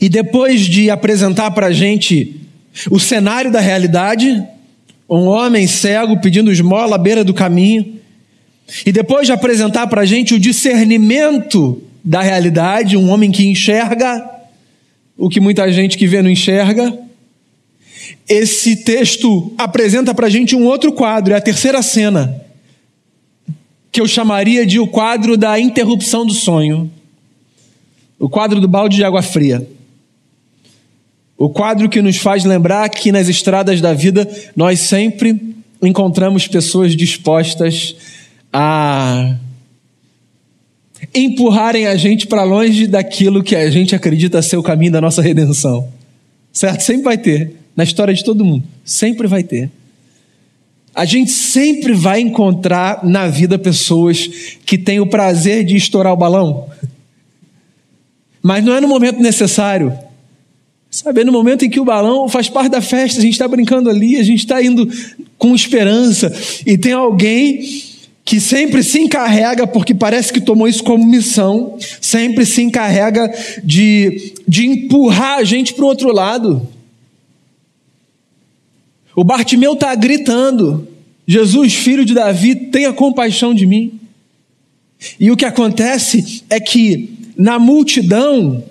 e 0.00 0.09
depois 0.09 0.61
de 0.61 0.88
apresentar 0.88 1.50
para 1.50 1.66
a 1.66 1.72
gente 1.72 2.45
o 2.90 2.98
cenário 2.98 3.50
da 3.50 3.60
realidade, 3.60 4.42
um 5.08 5.26
homem 5.26 5.66
cego 5.66 6.20
pedindo 6.20 6.52
esmola 6.52 6.96
à 6.96 6.98
beira 6.98 7.24
do 7.24 7.32
caminho, 7.32 7.96
e 8.84 8.92
depois 8.92 9.26
de 9.26 9.32
apresentar 9.32 9.86
para 9.86 10.02
a 10.02 10.06
gente 10.06 10.34
o 10.34 10.40
discernimento 10.40 11.82
da 12.04 12.20
realidade, 12.20 12.96
um 12.96 13.10
homem 13.10 13.30
que 13.30 13.46
enxerga, 13.46 14.28
o 15.16 15.28
que 15.28 15.40
muita 15.40 15.70
gente 15.72 15.96
que 15.96 16.06
vê 16.06 16.20
não 16.20 16.30
enxerga. 16.30 16.96
Esse 18.28 18.76
texto 18.76 19.52
apresenta 19.56 20.14
para 20.14 20.26
a 20.26 20.30
gente 20.30 20.54
um 20.54 20.66
outro 20.66 20.92
quadro, 20.92 21.32
é 21.32 21.36
a 21.36 21.40
terceira 21.40 21.82
cena, 21.82 22.42
que 23.90 24.00
eu 24.00 24.06
chamaria 24.06 24.66
de 24.66 24.78
o 24.78 24.86
quadro 24.86 25.36
da 25.36 25.58
interrupção 25.58 26.26
do 26.26 26.34
sonho, 26.34 26.90
o 28.18 28.28
quadro 28.28 28.60
do 28.60 28.68
balde 28.68 28.96
de 28.96 29.04
água 29.04 29.22
fria. 29.22 29.66
O 31.38 31.51
quadro 31.51 31.88
que 31.88 32.01
nos 32.01 32.16
faz 32.16 32.44
lembrar 32.44 32.88
que 32.88 33.12
nas 33.12 33.29
estradas 33.29 33.81
da 33.81 33.92
vida 33.92 34.27
nós 34.55 34.81
sempre 34.81 35.55
encontramos 35.83 36.49
pessoas 36.49 36.96
dispostas 36.96 37.94
a 38.53 39.37
empurrarem 41.14 41.87
a 41.87 41.96
gente 41.96 42.27
para 42.27 42.42
longe 42.42 42.87
daquilo 42.87 43.42
que 43.42 43.55
a 43.55 43.70
gente 43.70 43.94
acredita 43.94 44.40
ser 44.40 44.57
o 44.57 44.62
caminho 44.62 44.92
da 44.92 45.01
nossa 45.01 45.20
redenção. 45.20 45.88
Certo? 46.53 46.81
Sempre 46.81 47.03
vai 47.03 47.18
ter. 47.18 47.55
Na 47.77 47.85
história 47.85 48.14
de 48.14 48.25
todo 48.25 48.44
mundo. 48.44 48.64
Sempre 48.83 49.27
vai 49.27 49.42
ter. 49.42 49.70
A 50.94 51.05
gente 51.05 51.31
sempre 51.31 51.92
vai 51.92 52.20
encontrar 52.20 53.05
na 53.05 53.27
vida 53.27 53.59
pessoas 53.59 54.27
que 54.64 54.79
têm 54.79 54.99
o 54.99 55.07
prazer 55.07 55.62
de 55.62 55.77
estourar 55.77 56.14
o 56.14 56.16
balão. 56.16 56.66
Mas 58.42 58.64
não 58.64 58.75
é 58.75 58.81
no 58.81 58.88
momento 58.88 59.20
necessário. 59.20 59.92
Sabe, 60.96 61.20
é 61.20 61.24
no 61.24 61.32
momento 61.32 61.62
em 61.62 61.68
que 61.68 61.78
o 61.78 61.85
balão 61.85 62.26
faz 62.26 62.48
parte 62.48 62.70
da 62.70 62.80
festa, 62.80 63.18
a 63.18 63.22
gente 63.22 63.35
está 63.35 63.46
brincando 63.46 63.90
ali, 63.90 64.16
a 64.16 64.22
gente 64.22 64.38
está 64.38 64.62
indo 64.62 64.88
com 65.37 65.54
esperança, 65.54 66.35
e 66.64 66.78
tem 66.78 66.92
alguém 66.92 67.61
que 68.24 68.40
sempre 68.40 68.82
se 68.82 68.98
encarrega, 69.00 69.66
porque 69.66 69.94
parece 69.94 70.32
que 70.32 70.40
tomou 70.40 70.66
isso 70.66 70.82
como 70.82 71.04
missão, 71.04 71.76
sempre 72.00 72.46
se 72.46 72.62
encarrega 72.62 73.30
de, 73.62 74.32
de 74.48 74.66
empurrar 74.66 75.37
a 75.37 75.44
gente 75.44 75.74
para 75.74 75.85
o 75.85 75.88
outro 75.88 76.11
lado. 76.11 76.66
O 79.14 79.22
Bartimeu 79.22 79.74
está 79.74 79.94
gritando: 79.94 80.88
Jesus, 81.28 81.74
filho 81.74 82.06
de 82.06 82.14
Davi, 82.14 82.54
tenha 82.54 82.90
compaixão 82.90 83.54
de 83.54 83.66
mim. 83.66 84.00
E 85.20 85.30
o 85.30 85.37
que 85.37 85.44
acontece 85.44 86.42
é 86.48 86.59
que 86.59 87.11
na 87.37 87.59
multidão 87.59 88.64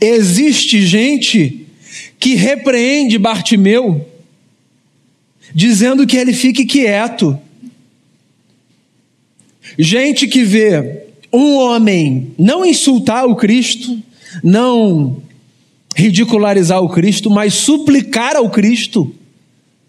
existe 0.00 0.84
gente 0.84 1.66
que 2.18 2.34
repreende 2.34 3.18
Bartimeu, 3.18 4.06
dizendo 5.54 6.06
que 6.06 6.16
ele 6.16 6.32
fique 6.32 6.64
quieto 6.64 7.38
Gente 9.78 10.26
que 10.26 10.42
vê 10.42 11.04
um 11.32 11.56
homem 11.56 12.32
não 12.38 12.64
insultar 12.64 13.26
o 13.26 13.36
Cristo, 13.36 13.98
não 14.42 15.22
ridicularizar 15.94 16.82
o 16.82 16.88
Cristo, 16.88 17.30
mas 17.30 17.54
suplicar 17.54 18.36
ao 18.36 18.50
Cristo. 18.50 19.14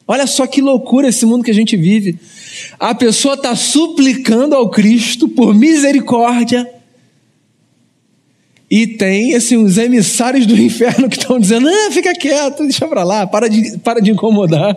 Olha 0.08 0.28
só 0.28 0.46
que 0.46 0.62
loucura 0.62 1.08
esse 1.08 1.26
mundo 1.26 1.44
que 1.44 1.52
a 1.52 1.54
gente 1.54 1.76
vive. 1.78 2.18
A 2.80 2.94
pessoa 2.94 3.36
está 3.36 3.56
suplicando 3.56 4.56
ao 4.56 4.70
Cristo 4.70 5.28
por 5.28 5.54
misericórdia. 5.54 6.70
E 8.72 8.88
tem 8.88 9.36
assim, 9.36 9.58
os 9.58 9.78
emissários 9.78 10.46
do 10.46 10.56
inferno 10.58 11.10
que 11.10 11.18
estão 11.18 11.38
dizendo: 11.38 11.68
ah, 11.68 11.92
fica 11.92 12.14
quieto, 12.14 12.64
deixa 12.64 12.88
para 12.88 13.04
lá, 13.04 13.28
para 13.28 13.50
de, 13.50 13.78
para 13.80 14.00
de 14.00 14.12
incomodar. 14.12 14.74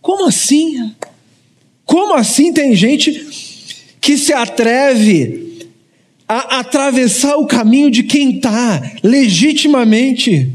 Como 0.00 0.26
assim? 0.26 0.90
Como 1.84 2.14
assim 2.14 2.54
tem 2.54 2.74
gente 2.74 3.26
que 4.00 4.16
se 4.16 4.32
atreve 4.32 5.68
a 6.26 6.60
atravessar 6.60 7.36
o 7.36 7.46
caminho 7.46 7.90
de 7.90 8.02
quem 8.02 8.36
está 8.36 8.82
legitimamente 9.02 10.50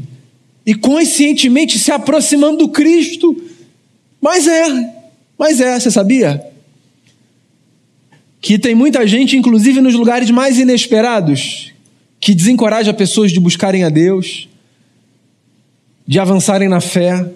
e 0.66 0.74
conscientemente 0.74 1.78
se 1.78 1.92
aproximando 1.92 2.58
do 2.58 2.68
Cristo. 2.70 3.40
Mas 4.20 4.48
é, 4.48 4.94
mas 5.38 5.60
é, 5.60 5.78
você 5.78 5.92
sabia? 5.92 6.44
Que 8.40 8.58
tem 8.58 8.74
muita 8.74 9.06
gente, 9.06 9.36
inclusive 9.36 9.80
nos 9.80 9.94
lugares 9.94 10.30
mais 10.30 10.58
inesperados, 10.58 11.72
que 12.20 12.34
desencoraja 12.34 12.92
pessoas 12.92 13.32
de 13.32 13.40
buscarem 13.40 13.82
a 13.82 13.88
Deus, 13.88 14.48
de 16.06 16.18
avançarem 16.18 16.68
na 16.68 16.80
fé, 16.80 17.32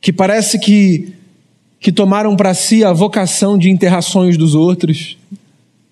que 0.00 0.12
parece 0.12 0.58
que, 0.58 1.12
que 1.78 1.92
tomaram 1.92 2.34
para 2.34 2.54
si 2.54 2.82
a 2.82 2.92
vocação 2.92 3.58
de 3.58 3.68
enterrar 3.68 4.02
sonhos 4.02 4.38
dos 4.38 4.54
outros, 4.54 5.18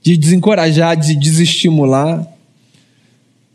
de 0.01 0.17
desencorajar, 0.17 0.97
de 0.97 1.15
desestimular. 1.15 2.27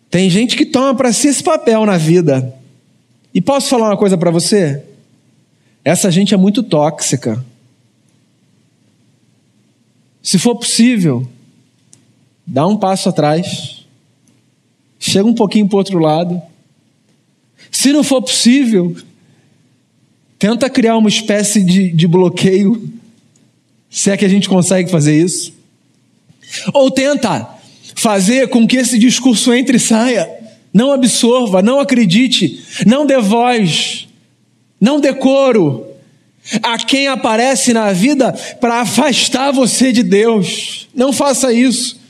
Tem 0.10 0.30
gente 0.30 0.56
que 0.56 0.66
toma 0.66 0.94
para 0.94 1.12
si 1.12 1.30
esse 1.30 1.42
papel 1.42 1.86
na 1.86 1.98
vida. 1.98 2.54
E 3.34 3.42
posso 3.42 3.70
falar 3.70 3.90
uma 3.90 3.98
coisa 3.98 4.18
para 4.18 4.30
você? 4.30 4.84
Essa 5.84 6.12
gente 6.12 6.34
é 6.34 6.38
muito 6.38 6.62
tóxica. 6.62 7.44
Se 10.22 10.38
for 10.38 10.56
possível, 10.56 11.28
dá 12.46 12.68
um 12.68 12.78
passo 12.78 13.10
atrás, 13.10 13.81
chega 15.02 15.28
um 15.28 15.34
pouquinho 15.34 15.68
para 15.68 15.76
o 15.76 15.80
outro 15.80 16.00
lado. 16.00 16.42
Se 17.72 17.92
não 17.92 18.04
for 18.04 18.22
possível, 18.22 18.96
tenta 20.38 20.70
criar 20.70 20.96
uma 20.96 21.10
espécie 21.10 21.64
de, 21.64 21.90
de 21.90 22.08
bloqueio, 22.08 22.90
se 23.90 24.12
é 24.12 24.16
que 24.16 24.24
a 24.24 24.30
gente 24.30 24.48
consegue 24.48 24.90
fazer 24.90 25.20
isso. 25.20 25.54
Ou 26.74 26.92
tenta 26.92 27.50
fazer 27.96 28.48
com 28.50 28.68
que 28.68 28.78
esse 28.78 28.98
discurso 28.98 29.54
entre 29.54 29.78
e 29.78 29.80
saia. 29.80 30.30
Não 30.74 30.92
absorva, 30.94 31.62
não 31.62 31.80
acredite, 31.80 32.64
não 32.88 33.06
dê 33.06 33.18
voz, 33.20 34.08
não 34.80 35.02
decoro 35.02 35.86
a 36.64 36.78
quem 36.78 37.08
aparece 37.08 37.74
na 37.74 37.92
vida 37.92 38.32
para 38.60 38.82
afastar 38.82 39.52
você 39.52 39.92
de 39.92 40.02
Deus. 40.02 40.88
Não 40.96 41.12
faça 41.12 41.52
isso. 41.52 42.01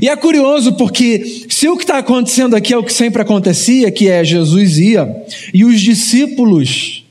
E 0.00 0.08
é 0.08 0.16
curioso 0.16 0.74
porque 0.74 1.46
se 1.48 1.68
o 1.68 1.76
que 1.76 1.84
está 1.84 1.98
acontecendo 1.98 2.54
aqui 2.54 2.72
é 2.72 2.76
o 2.76 2.84
que 2.84 2.92
sempre 2.92 3.22
acontecia, 3.22 3.90
que 3.90 4.08
é 4.08 4.24
Jesus 4.24 4.78
ia 4.78 5.24
e 5.54 5.64
os 5.64 5.80
discípulos 5.80 7.04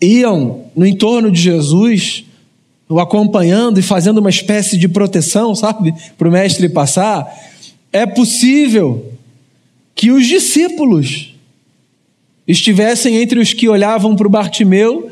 iam 0.00 0.64
no 0.74 0.86
entorno 0.86 1.30
de 1.30 1.40
Jesus, 1.40 2.24
o 2.88 3.00
acompanhando 3.00 3.78
e 3.78 3.82
fazendo 3.82 4.18
uma 4.18 4.30
espécie 4.30 4.76
de 4.76 4.88
proteção, 4.88 5.54
sabe, 5.54 5.94
para 6.16 6.28
o 6.28 6.32
mestre 6.32 6.68
passar, 6.68 7.26
é 7.92 8.06
possível 8.06 9.12
que 9.94 10.10
os 10.10 10.26
discípulos 10.26 11.34
estivessem 12.46 13.16
entre 13.16 13.40
os 13.40 13.52
que 13.52 13.68
olhavam 13.68 14.14
para 14.14 14.26
o 14.26 14.30
Bartimeu, 14.30 15.10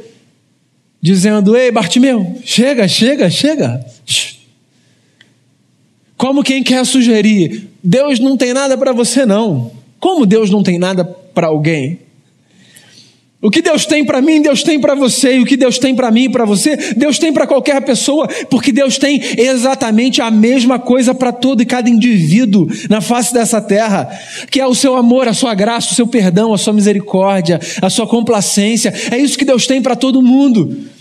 dizendo: 1.01 1.57
Ei, 1.57 1.71
Bartimeu, 1.71 2.39
chega, 2.45 2.87
chega, 2.87 3.31
chega. 3.31 3.85
Como 6.17 6.43
quem 6.43 6.63
quer 6.63 6.85
sugerir: 6.85 7.69
Deus 7.83 8.19
não 8.19 8.37
tem 8.37 8.53
nada 8.53 8.77
para 8.77 8.93
você, 8.93 9.27
não. 9.27 9.73
Como 9.99 10.27
Deus 10.27 10.51
não 10.51 10.63
tem 10.63 10.79
nada 10.79 11.05
para 11.05 11.49
alguém? 11.49 11.99
O 13.45 13.51
que 13.51 13.61
Deus 13.61 13.85
tem 13.85 14.03
para 14.07 14.23
mim, 14.23 14.41
Deus 14.41 14.63
tem 14.63 14.81
para 14.81 14.95
você, 14.95 15.37
e 15.37 15.41
o 15.41 15.45
que 15.45 15.55
Deus 15.55 15.79
tem 15.79 15.95
para 15.95 16.11
mim 16.11 16.25
e 16.25 16.29
para 16.31 16.47
você, 16.47 16.95
Deus 16.97 17.19
tem 17.19 17.31
para 17.31 17.47
qualquer 17.47 17.79
pessoa, 17.83 18.27
porque 18.49 18.73
Deus 18.73 18.97
tem 18.97 19.21
exatamente 19.37 20.23
a 20.23 20.31
mesma 20.31 20.79
coisa 20.79 21.15
para 21.15 21.31
todo 21.31 21.61
e 21.63 21.67
cada 21.67 21.91
indivíduo 21.91 22.67
na 22.89 23.03
face 23.03 23.35
dessa 23.35 23.61
terra, 23.61 24.09
que 24.51 24.59
é 24.59 24.67
o 24.67 24.75
seu 24.75 24.97
amor, 24.97 25.29
a 25.29 25.35
sua 25.35 25.55
graça, 25.55 25.93
o 25.93 25.95
seu 25.95 26.07
perdão, 26.07 26.55
a 26.55 26.59
sua 26.59 26.73
misericórdia, 26.73 27.61
a 27.83 27.91
sua 27.91 28.07
complacência. 28.07 28.95
É 29.11 29.19
isso 29.19 29.37
que 29.37 29.45
Deus 29.45 29.67
tem 29.67 29.83
para 29.83 29.95
todo 29.95 30.23
mundo. 30.23 30.94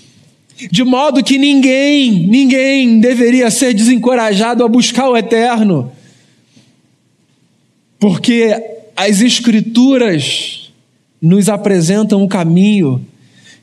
De 0.71 0.83
modo 0.83 1.23
que 1.23 1.37
ninguém, 1.37 2.27
ninguém 2.27 2.99
deveria 2.99 3.49
ser 3.49 3.73
desencorajado 3.73 4.63
a 4.63 4.67
buscar 4.67 5.09
o 5.09 5.17
eterno. 5.17 5.91
Porque 7.99 8.53
as 8.95 9.21
escrituras 9.21 10.71
nos 11.21 11.47
apresentam 11.49 12.21
um 12.21 12.27
caminho 12.27 13.05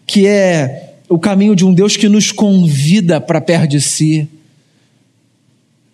que 0.06 0.26
é 0.26 0.94
o 1.08 1.18
caminho 1.18 1.54
de 1.54 1.64
um 1.64 1.74
Deus 1.74 1.96
que 1.96 2.08
nos 2.08 2.32
convida 2.32 3.20
para 3.20 3.40
perto 3.40 3.68
de 3.68 3.80
si, 3.80 4.28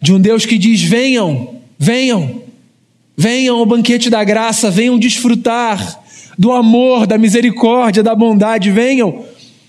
de 0.01 0.13
um 0.13 0.21
Deus 0.21 0.47
que 0.47 0.57
diz: 0.57 0.83
venham, 0.83 1.57
venham, 1.79 2.43
venham 3.17 3.59
ao 3.59 3.67
banquete 3.67 4.09
da 4.09 4.23
graça, 4.23 4.71
venham 4.71 4.99
desfrutar 4.99 6.03
do 6.39 6.53
amor, 6.53 7.07
da 7.07 7.17
misericórdia, 7.17 8.03
da 8.03 8.15
bondade, 8.15 8.71
venham. 8.71 9.25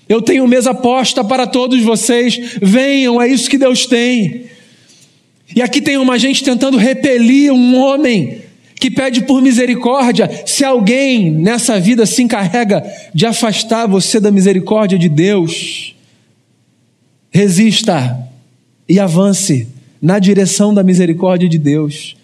Eu 0.08 0.22
tenho 0.22 0.46
mesa 0.48 0.72
posta 0.72 1.22
para 1.22 1.46
todos 1.46 1.82
vocês, 1.82 2.56
venham, 2.62 3.20
é 3.20 3.28
isso 3.28 3.50
que 3.50 3.58
Deus 3.58 3.86
tem. 3.86 4.46
E 5.54 5.62
aqui 5.62 5.80
tem 5.80 5.96
uma 5.96 6.18
gente 6.18 6.42
tentando 6.42 6.76
repelir 6.76 7.52
um 7.52 7.76
homem 7.76 8.42
que 8.74 8.90
pede 8.90 9.22
por 9.22 9.42
misericórdia. 9.42 10.30
Se 10.46 10.64
alguém 10.64 11.30
nessa 11.30 11.78
vida 11.80 12.06
se 12.06 12.22
encarrega 12.22 12.82
de 13.14 13.26
afastar 13.26 13.86
você 13.86 14.20
da 14.20 14.30
misericórdia 14.30 14.98
de 14.98 15.08
Deus, 15.08 15.94
resista 17.30 18.18
e 18.88 18.98
avance 18.98 19.68
na 20.00 20.18
direção 20.18 20.72
da 20.72 20.82
misericórdia 20.82 21.48
de 21.48 21.58
Deus. 21.58 22.17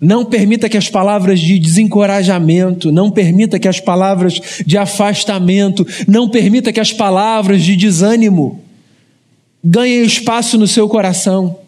Não 0.00 0.24
permita 0.24 0.68
que 0.68 0.76
as 0.76 0.88
palavras 0.88 1.40
de 1.40 1.58
desencorajamento, 1.58 2.92
não 2.92 3.10
permita 3.10 3.58
que 3.58 3.68
as 3.68 3.80
palavras 3.80 4.40
de 4.64 4.76
afastamento, 4.76 5.86
não 6.06 6.28
permita 6.28 6.72
que 6.72 6.80
as 6.80 6.92
palavras 6.92 7.62
de 7.62 7.76
desânimo 7.76 8.60
ganhem 9.64 10.04
espaço 10.04 10.58
no 10.58 10.66
seu 10.66 10.88
coração. 10.88 11.58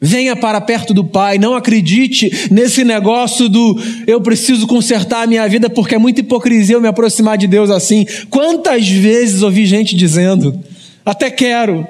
Venha 0.00 0.36
para 0.36 0.60
perto 0.60 0.94
do 0.94 1.04
Pai, 1.04 1.38
não 1.38 1.54
acredite 1.54 2.48
nesse 2.52 2.84
negócio 2.84 3.48
do 3.48 3.76
eu 4.06 4.20
preciso 4.20 4.66
consertar 4.66 5.22
a 5.22 5.26
minha 5.26 5.48
vida 5.48 5.68
porque 5.68 5.96
é 5.96 5.98
muita 5.98 6.20
hipocrisia 6.20 6.76
eu 6.76 6.80
me 6.80 6.86
aproximar 6.86 7.36
de 7.36 7.48
Deus 7.48 7.68
assim. 7.68 8.06
Quantas 8.30 8.88
vezes 8.88 9.42
ouvi 9.42 9.66
gente 9.66 9.96
dizendo, 9.96 10.56
até 11.04 11.30
quero, 11.30 11.84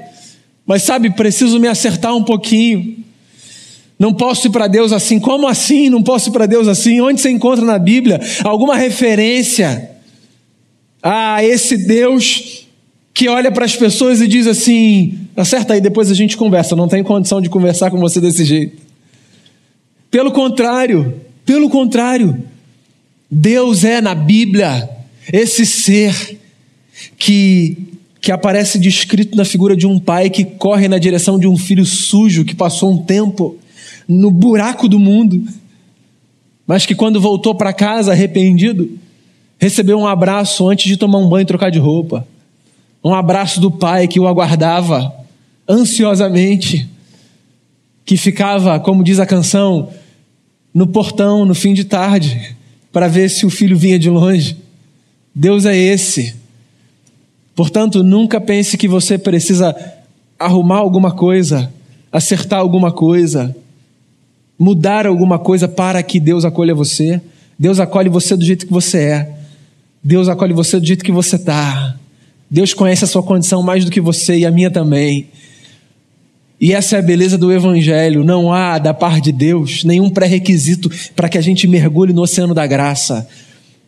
mas 0.65 0.85
sabe, 0.85 1.11
preciso 1.11 1.59
me 1.59 1.69
acertar 1.69 2.15
um 2.15 2.25
pouquinho. 2.25 2.97
Não 3.99 4.15
posso 4.15 4.47
ir 4.47 4.51
para 4.51 4.69
Deus 4.69 4.93
assim. 4.93 5.19
Como 5.19 5.49
assim? 5.49 5.91
Não 5.91 6.03
posso 6.03 6.29
ir 6.31 6.33
para 6.33 6.47
Deus 6.47 6.69
assim? 6.69 7.01
Onde 7.01 7.21
você 7.21 7.31
encontra 7.31 7.65
na 7.65 7.79
Bíblia 7.79 8.21
alguma 8.45 8.77
referência 8.77 9.91
a 11.03 11.43
esse 11.43 11.77
Deus 11.77 12.67
que 13.13 13.29
olha 13.29 13.51
para 13.51 13.65
as 13.65 13.75
pessoas 13.75 14.21
e 14.21 14.29
diz 14.29 14.47
assim: 14.47 15.19
acerta 15.37 15.75
aí, 15.75 15.81
depois 15.81 16.11
a 16.11 16.15
gente 16.15 16.37
conversa. 16.37 16.77
Não 16.77 16.87
tem 16.87 17.03
condição 17.03 17.41
de 17.41 17.49
conversar 17.49 17.91
com 17.91 17.99
você 17.99 18.21
desse 18.21 18.45
jeito. 18.45 18.81
Pelo 20.11 20.31
contrário, 20.31 21.21
pelo 21.45 21.69
contrário, 21.69 22.41
Deus 23.29 23.83
é 23.85 24.01
na 24.01 24.15
Bíblia 24.15 24.89
esse 25.33 25.67
ser 25.67 26.39
que 27.19 27.77
que 28.21 28.33
aparece 28.33 28.79
descrito 28.79 29.37
na 29.37 29.45
figura 29.45 29.77
de 29.77 29.87
um 29.87 29.99
pai 29.99 30.29
que 30.29 30.45
corre 30.45 30.89
na 30.89 30.99
direção 30.99 31.39
de 31.39 31.47
um 31.47 31.57
filho 31.57 31.85
sujo 31.87 32.45
que 32.45 32.55
passou 32.55 32.93
um 32.93 32.99
tempo 32.99 33.57
no 34.09 34.31
buraco 34.31 34.89
do 34.89 34.99
mundo, 34.99 35.45
mas 36.67 36.87
que 36.87 36.95
quando 36.95 37.21
voltou 37.21 37.55
para 37.55 37.73
casa 37.73 38.13
arrependido, 38.13 38.99
recebeu 39.59 39.99
um 39.99 40.07
abraço 40.07 40.67
antes 40.69 40.87
de 40.87 40.97
tomar 40.97 41.19
um 41.19 41.29
banho 41.29 41.43
e 41.43 41.47
trocar 41.47 41.71
de 41.71 41.79
roupa 41.79 42.27
um 43.03 43.15
abraço 43.15 43.61
do 43.61 43.71
pai 43.71 44.09
que 44.09 44.19
o 44.19 44.27
aguardava 44.27 45.15
ansiosamente, 45.69 46.89
que 48.05 48.17
ficava, 48.17 48.81
como 48.81 49.05
diz 49.05 49.19
a 49.21 49.27
canção, 49.27 49.91
no 50.75 50.87
portão 50.87 51.45
no 51.45 51.55
fim 51.55 51.75
de 51.75 51.85
tarde, 51.85 52.57
para 52.93 53.09
ver 53.09 53.29
se 53.29 53.47
o 53.47 53.51
filho 53.51 53.77
vinha 53.77 53.99
de 53.99 54.11
longe. 54.11 54.57
Deus 55.35 55.65
é 55.65 55.77
esse. 55.77 56.35
Portanto, 57.55 58.03
nunca 58.03 58.41
pense 58.41 58.77
que 58.77 58.89
você 58.89 59.17
precisa 59.17 59.77
arrumar 60.39 60.79
alguma 60.79 61.13
coisa, 61.13 61.73
acertar 62.11 62.59
alguma 62.59 62.91
coisa, 62.91 63.55
mudar 64.59 65.07
alguma 65.07 65.39
coisa 65.39 65.69
para 65.69 66.03
que 66.03 66.19
Deus 66.19 66.45
acolha 66.45 66.75
você. 66.75 67.21
Deus 67.59 67.79
acolhe 67.79 68.09
você 68.09 68.37
do 68.37 68.45
jeito 68.45 68.67
que 68.67 68.73
você 68.73 68.99
é. 68.99 69.35
Deus 70.03 70.29
acolhe 70.29 70.53
você 70.53 70.81
do 70.81 70.87
jeito 70.87 71.05
que 71.05 71.13
você 71.13 71.37
está. 71.37 71.97
Deus 72.51 72.73
conhece 72.73 73.05
a 73.05 73.07
sua 73.07 73.23
condição 73.23 73.63
mais 73.63 73.85
do 73.85 73.91
que 73.91 74.01
você 74.01 74.39
e 74.39 74.47
a 74.47 74.51
minha 74.51 74.71
também. 74.71 75.29
E 76.61 76.73
essa 76.73 76.97
é 76.97 76.99
a 76.99 77.03
beleza 77.03 77.39
do 77.39 77.53
Evangelho. 77.53 78.25
Não 78.25 78.53
há, 78.53 78.79
da 78.79 78.93
parte 78.93 79.25
de 79.25 79.33
Deus, 79.33 79.85
nenhum 79.85 80.11
pré-requisito 80.11 80.91
para 81.15 81.29
que 81.29 81.39
a 81.39 81.41
gente 81.41 81.69
mergulhe 81.69 82.13
no 82.13 82.23
oceano 82.23 82.55
da 82.55 82.67
graça. 82.67 83.29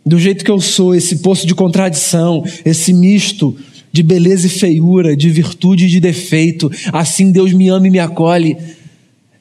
Do 0.06 0.18
jeito 0.18 0.44
que 0.44 0.50
eu 0.50 0.60
sou, 0.60 0.94
esse 0.94 1.16
poço 1.16 1.46
de 1.46 1.54
contradição, 1.54 2.44
esse 2.64 2.92
misto 2.92 3.56
de 3.92 4.02
beleza 4.02 4.46
e 4.46 4.50
feiura, 4.50 5.16
de 5.16 5.30
virtude 5.30 5.86
e 5.86 5.88
de 5.88 6.00
defeito. 6.00 6.70
Assim 6.92 7.32
Deus 7.32 7.52
me 7.52 7.68
ama 7.68 7.88
e 7.88 7.90
me 7.90 7.98
acolhe. 7.98 8.56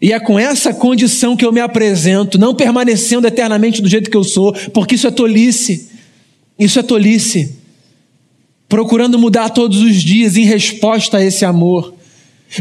E 0.02 0.14
é 0.14 0.20
com 0.20 0.40
essa 0.40 0.74
condição 0.74 1.36
que 1.36 1.46
eu 1.46 1.52
me 1.52 1.60
apresento, 1.60 2.38
não 2.38 2.56
permanecendo 2.56 3.28
eternamente 3.28 3.82
do 3.82 3.90
jeito 3.90 4.10
que 4.10 4.16
eu 4.16 4.24
sou, 4.24 4.54
porque 4.74 4.96
isso 4.96 5.08
é 5.08 5.12
tolice. 5.12 5.90
Isso 6.58 6.80
é 6.80 6.84
tolice. 6.84 7.58
Procurando 8.68 9.20
mudar 9.20 9.50
todos 9.50 9.82
os 9.82 10.02
dias 10.02 10.38
em 10.38 10.44
resposta 10.44 11.18
a 11.18 11.24
esse 11.24 11.44
amor, 11.44 11.94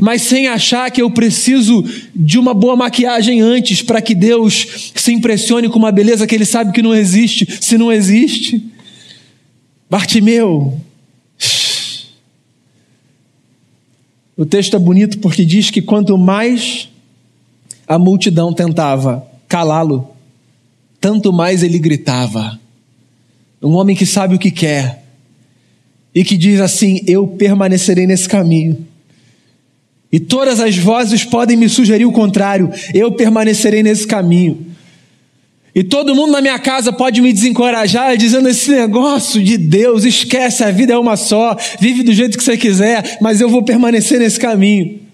mas 0.01 0.22
sem 0.22 0.48
achar 0.48 0.90
que 0.90 1.01
eu 1.01 1.11
preciso 1.11 1.85
de 2.14 2.38
uma 2.38 2.53
boa 2.53 2.77
maquiagem 2.77 3.40
antes 3.40 3.83
para 3.83 4.03
que 4.03 4.14
Deus 4.14 4.92
se 4.94 5.12
impressione 5.12 5.68
com 5.68 5.79
uma 5.79 5.92
beleza 5.92 6.27
que 6.27 6.35
Ele 6.35 6.44
sabe 6.44 6.72
que 6.72 6.83
não 6.83 6.94
existe, 6.94 7.46
se 7.61 7.79
não 7.79 7.92
existe. 7.92 8.62
Bartimeu. 9.88 10.79
O 14.37 14.44
texto 14.44 14.77
é 14.77 14.79
bonito 14.79 15.18
porque 15.18 15.44
diz 15.44 15.70
que 15.70 15.81
quanto 15.81 16.18
mais 16.18 16.88
a 17.88 17.98
multidão 17.98 18.53
tentava 18.53 19.27
calá-lo, 19.48 20.11
tanto 21.01 21.33
mais 21.33 21.62
ele 21.62 21.79
gritava. 21.79 22.61
Um 23.62 23.74
homem 23.74 23.96
que 23.96 24.05
sabe 24.05 24.35
o 24.35 24.38
que 24.38 24.51
quer 24.51 25.03
e 26.14 26.22
que 26.22 26.37
diz 26.37 26.61
assim: 26.61 27.01
Eu 27.07 27.27
permanecerei 27.27 28.07
nesse 28.07 28.29
caminho. 28.29 28.87
E 30.12 30.20
todas 30.20 30.61
as 30.61 30.77
vozes 30.77 31.24
podem 31.24 31.57
me 31.57 31.68
sugerir 31.68 32.05
o 32.05 32.12
contrário, 32.12 32.70
eu 32.94 33.12
permanecerei 33.12 33.83
nesse 33.83 34.07
caminho. 34.07 34.66
E 35.74 35.85
todo 35.85 36.14
mundo 36.14 36.33
na 36.33 36.40
minha 36.40 36.59
casa 36.59 36.92
pode 36.92 37.20
me 37.20 37.33
desencorajar 37.33 38.16
dizendo 38.16 38.48
esse 38.48 38.70
negócio 38.70 39.42
de 39.42 39.57
Deus, 39.57 40.05
esquece, 40.05 40.64
a 40.64 40.70
vida 40.70 40.94
é 40.94 40.98
uma 40.98 41.16
só, 41.16 41.57
vive 41.79 42.03
do 42.03 42.12
jeito 42.12 42.37
que 42.37 42.42
você 42.42 42.57
quiser, 42.57 43.18
mas 43.20 43.40
eu 43.40 43.48
vou 43.48 43.62
permanecer 43.62 44.18
nesse 44.18 44.40
caminho. 44.40 45.08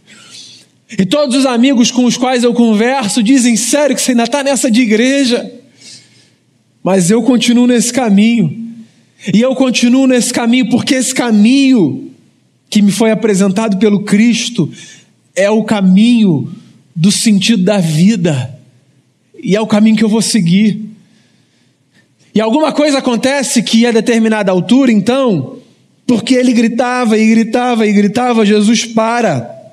E 0.99 1.05
todos 1.05 1.37
os 1.37 1.47
amigos 1.47 1.91
com 1.91 2.05
os 2.05 2.17
quais 2.17 2.45
eu 2.45 2.55
converso 2.55 3.23
dizem: 3.23 3.57
sério 3.57 3.97
que 3.97 4.03
você 4.03 4.13
ainda 4.13 4.25
está 4.25 4.43
nessa 4.43 4.71
de 4.71 4.81
igreja? 4.83 5.51
Mas 6.83 7.11
eu 7.11 7.23
continuo 7.23 7.67
nesse 7.67 7.93
caminho. 7.93 8.63
E 9.33 9.41
eu 9.41 9.55
continuo 9.55 10.07
nesse 10.07 10.33
caminho 10.33 10.69
porque 10.69 10.95
esse 10.95 11.15
caminho 11.15 12.11
que 12.69 12.83
me 12.83 12.93
foi 12.93 13.11
apresentado 13.11 13.79
pelo 13.79 14.05
Cristo 14.05 14.71
é 15.35 15.51
o 15.51 15.65
caminho 15.65 16.53
do 16.95 17.11
sentido 17.11 17.65
da 17.65 17.79
vida. 17.79 18.59
E 19.43 19.57
é 19.57 19.61
o 19.61 19.67
caminho 19.67 19.97
que 19.97 20.05
eu 20.05 20.09
vou 20.09 20.23
seguir. 20.23 20.81
E 22.35 22.41
alguma 22.41 22.73
coisa 22.73 22.99
acontece 22.99 23.63
que 23.63 23.87
a 23.87 23.93
determinada 23.93 24.53
altura, 24.53 24.93
então, 24.93 25.59
porque 26.07 26.35
ele 26.35 26.53
gritava 26.53 27.17
e 27.17 27.27
gritava 27.31 27.87
e 27.87 27.93
gritava, 27.93 28.45
Jesus 28.45 28.85
para 28.85 29.64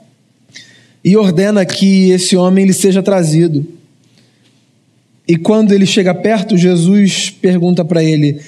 e 1.04 1.18
ordena 1.18 1.66
que 1.66 2.12
esse 2.12 2.36
homem 2.36 2.66
lhe 2.66 2.74
seja 2.74 3.02
trazido. 3.02 3.66
E 5.28 5.36
quando 5.36 5.72
ele 5.72 5.86
chega 5.86 6.14
perto, 6.14 6.58
Jesus 6.58 7.30
pergunta 7.30 7.84
para 7.84 8.04
ele: 8.04 8.42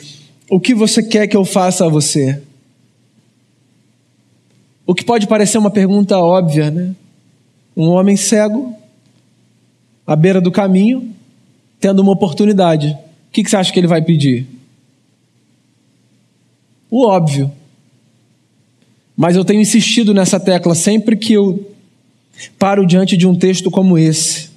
O 0.50 0.60
que 0.60 0.74
você 0.74 1.02
quer 1.02 1.28
que 1.28 1.38
eu 1.38 1.46
faça 1.46 1.86
a 1.86 1.90
você? 1.90 2.42
O 4.86 4.94
que 4.94 5.04
pode 5.04 5.28
parecer 5.28 5.58
uma 5.58 5.72
pergunta 5.72 6.18
óbvia, 6.18 6.70
né? 6.70 6.94
Um 7.76 7.88
homem 7.90 8.18
cego, 8.18 8.76
à 10.06 10.16
beira 10.16 10.42
do 10.42 10.52
caminho, 10.52 11.14
tendo 11.80 12.02
uma 12.02 12.12
oportunidade. 12.12 12.90
O 12.90 13.32
que 13.32 13.50
você 13.50 13.56
acha 13.56 13.72
que 13.72 13.80
ele 13.80 13.88
vai 13.88 14.02
pedir? 14.02 14.46
O 16.92 17.08
óbvio. 17.08 17.52
Mas 19.16 19.36
eu 19.36 19.46
tenho 19.46 19.62
insistido 19.62 20.14
nessa 20.14 20.40
tecla 20.40 20.76
sempre 20.76 21.16
que 21.16 21.34
eu 21.34 21.73
paro 22.58 22.86
diante 22.86 23.16
de 23.18 23.28
um 23.28 23.36
texto 23.36 23.72
como 23.72 23.98
esse. 23.98 24.50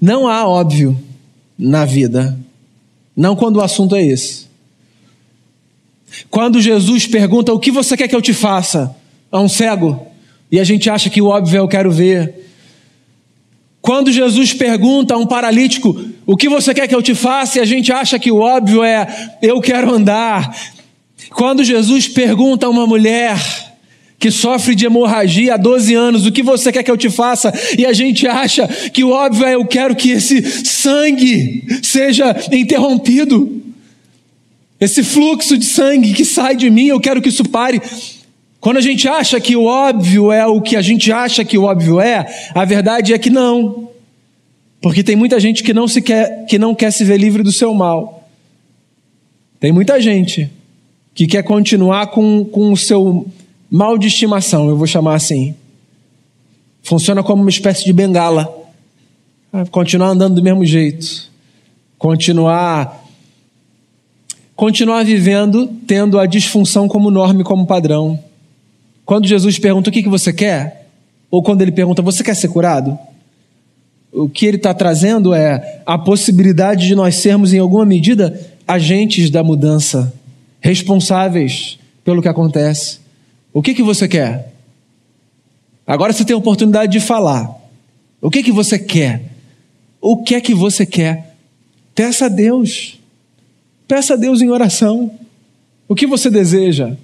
Não 0.00 0.26
há 0.28 0.46
óbvio 0.46 1.00
na 1.58 1.84
vida, 1.84 2.38
não 3.16 3.36
quando 3.36 3.56
o 3.56 3.60
assunto 3.60 3.94
é 3.94 4.02
esse. 4.02 4.46
Quando 6.30 6.60
Jesus 6.60 7.06
pergunta: 7.06 7.52
O 7.52 7.58
que 7.58 7.70
você 7.70 7.96
quer 7.96 8.08
que 8.08 8.16
eu 8.16 8.22
te 8.22 8.34
faça? 8.34 8.96
a 9.32 9.40
um 9.40 9.48
cego, 9.48 10.06
e 10.50 10.60
a 10.60 10.64
gente 10.64 10.90
acha 10.90 11.08
que 11.08 11.22
o 11.22 11.28
óbvio 11.28 11.56
é 11.56 11.60
eu 11.60 11.66
quero 11.66 11.90
ver. 11.90 12.34
Quando 13.80 14.12
Jesus 14.12 14.52
pergunta 14.52 15.14
a 15.14 15.16
um 15.16 15.26
paralítico: 15.26 15.98
O 16.26 16.36
que 16.36 16.48
você 16.48 16.74
quer 16.74 16.86
que 16.86 16.94
eu 16.94 17.02
te 17.02 17.14
faça? 17.14 17.58
e 17.58 17.62
a 17.62 17.64
gente 17.64 17.90
acha 17.90 18.18
que 18.18 18.30
o 18.30 18.40
óbvio 18.40 18.84
é 18.84 19.38
eu 19.40 19.58
quero 19.60 19.92
andar. 19.92 20.54
Quando 21.30 21.64
Jesus 21.64 22.06
pergunta 22.06 22.66
a 22.66 22.70
uma 22.70 22.86
mulher 22.86 23.38
que 24.22 24.30
sofre 24.30 24.76
de 24.76 24.86
hemorragia 24.86 25.54
há 25.54 25.56
12 25.56 25.94
anos, 25.94 26.24
o 26.24 26.30
que 26.30 26.44
você 26.44 26.70
quer 26.70 26.84
que 26.84 26.90
eu 26.92 26.96
te 26.96 27.10
faça? 27.10 27.52
E 27.76 27.84
a 27.84 27.92
gente 27.92 28.24
acha 28.24 28.68
que 28.68 29.02
o 29.02 29.10
óbvio 29.10 29.44
é 29.44 29.56
eu 29.56 29.66
quero 29.66 29.96
que 29.96 30.12
esse 30.12 30.40
sangue 30.64 31.64
seja 31.82 32.32
interrompido. 32.52 33.60
Esse 34.80 35.02
fluxo 35.02 35.58
de 35.58 35.64
sangue 35.64 36.14
que 36.14 36.24
sai 36.24 36.54
de 36.54 36.70
mim, 36.70 36.86
eu 36.86 37.00
quero 37.00 37.20
que 37.20 37.30
isso 37.30 37.48
pare. 37.48 37.82
Quando 38.60 38.76
a 38.76 38.80
gente 38.80 39.08
acha 39.08 39.40
que 39.40 39.56
o 39.56 39.64
óbvio 39.64 40.30
é 40.30 40.46
o 40.46 40.60
que 40.60 40.76
a 40.76 40.82
gente 40.82 41.10
acha 41.10 41.44
que 41.44 41.58
o 41.58 41.64
óbvio 41.64 42.00
é, 42.00 42.24
a 42.54 42.64
verdade 42.64 43.12
é 43.12 43.18
que 43.18 43.28
não. 43.28 43.88
Porque 44.80 45.02
tem 45.02 45.16
muita 45.16 45.40
gente 45.40 45.64
que 45.64 45.74
não, 45.74 45.88
se 45.88 46.00
quer, 46.00 46.46
que 46.46 46.60
não 46.60 46.76
quer 46.76 46.92
se 46.92 47.02
ver 47.02 47.18
livre 47.18 47.42
do 47.42 47.50
seu 47.50 47.74
mal. 47.74 48.28
Tem 49.58 49.72
muita 49.72 50.00
gente 50.00 50.48
que 51.12 51.26
quer 51.26 51.42
continuar 51.42 52.06
com, 52.06 52.44
com 52.44 52.70
o 52.70 52.76
seu 52.76 53.26
mal 53.72 53.96
de 53.96 54.06
estimação, 54.06 54.68
eu 54.68 54.76
vou 54.76 54.86
chamar 54.86 55.14
assim. 55.14 55.54
Funciona 56.82 57.22
como 57.22 57.40
uma 57.40 57.48
espécie 57.48 57.86
de 57.86 57.92
bengala. 57.92 58.54
Continuar 59.70 60.08
andando 60.08 60.34
do 60.34 60.42
mesmo 60.42 60.62
jeito. 60.66 61.30
Continuar 61.96 63.00
continuar 64.54 65.04
vivendo 65.04 65.66
tendo 65.86 66.20
a 66.20 66.26
disfunção 66.26 66.86
como 66.86 67.10
norma 67.10 67.42
como 67.42 67.66
padrão. 67.66 68.22
Quando 69.06 69.26
Jesus 69.26 69.58
pergunta 69.58 69.88
o 69.88 69.92
que, 69.92 70.02
que 70.02 70.08
você 70.08 70.32
quer, 70.32 70.88
ou 71.30 71.42
quando 71.42 71.62
ele 71.62 71.72
pergunta 71.72 72.02
você 72.02 72.22
quer 72.22 72.36
ser 72.36 72.48
curado, 72.48 72.96
o 74.12 74.28
que 74.28 74.44
ele 74.44 74.58
está 74.58 74.74
trazendo 74.74 75.34
é 75.34 75.80
a 75.86 75.96
possibilidade 75.96 76.86
de 76.86 76.94
nós 76.94 77.16
sermos, 77.16 77.52
em 77.52 77.58
alguma 77.58 77.86
medida, 77.86 78.38
agentes 78.68 79.30
da 79.30 79.42
mudança, 79.42 80.12
responsáveis 80.60 81.78
pelo 82.04 82.22
que 82.22 82.28
acontece. 82.28 83.01
O 83.52 83.62
que, 83.62 83.74
que 83.74 83.82
você 83.82 84.08
quer? 84.08 84.52
Agora 85.86 86.12
você 86.12 86.24
tem 86.24 86.34
a 86.34 86.38
oportunidade 86.38 86.92
de 86.92 87.00
falar. 87.00 87.50
O 88.20 88.30
que, 88.30 88.42
que 88.42 88.52
você 88.52 88.78
quer? 88.78 89.22
O 90.00 90.22
que 90.22 90.34
é 90.34 90.40
que 90.40 90.54
você 90.54 90.86
quer? 90.86 91.36
Peça 91.94 92.26
a 92.26 92.28
Deus. 92.28 92.98
Peça 93.86 94.14
a 94.14 94.16
Deus 94.16 94.40
em 94.40 94.48
oração. 94.48 95.10
O 95.88 95.94
que 95.94 96.06
você 96.06 96.30
deseja? 96.30 96.96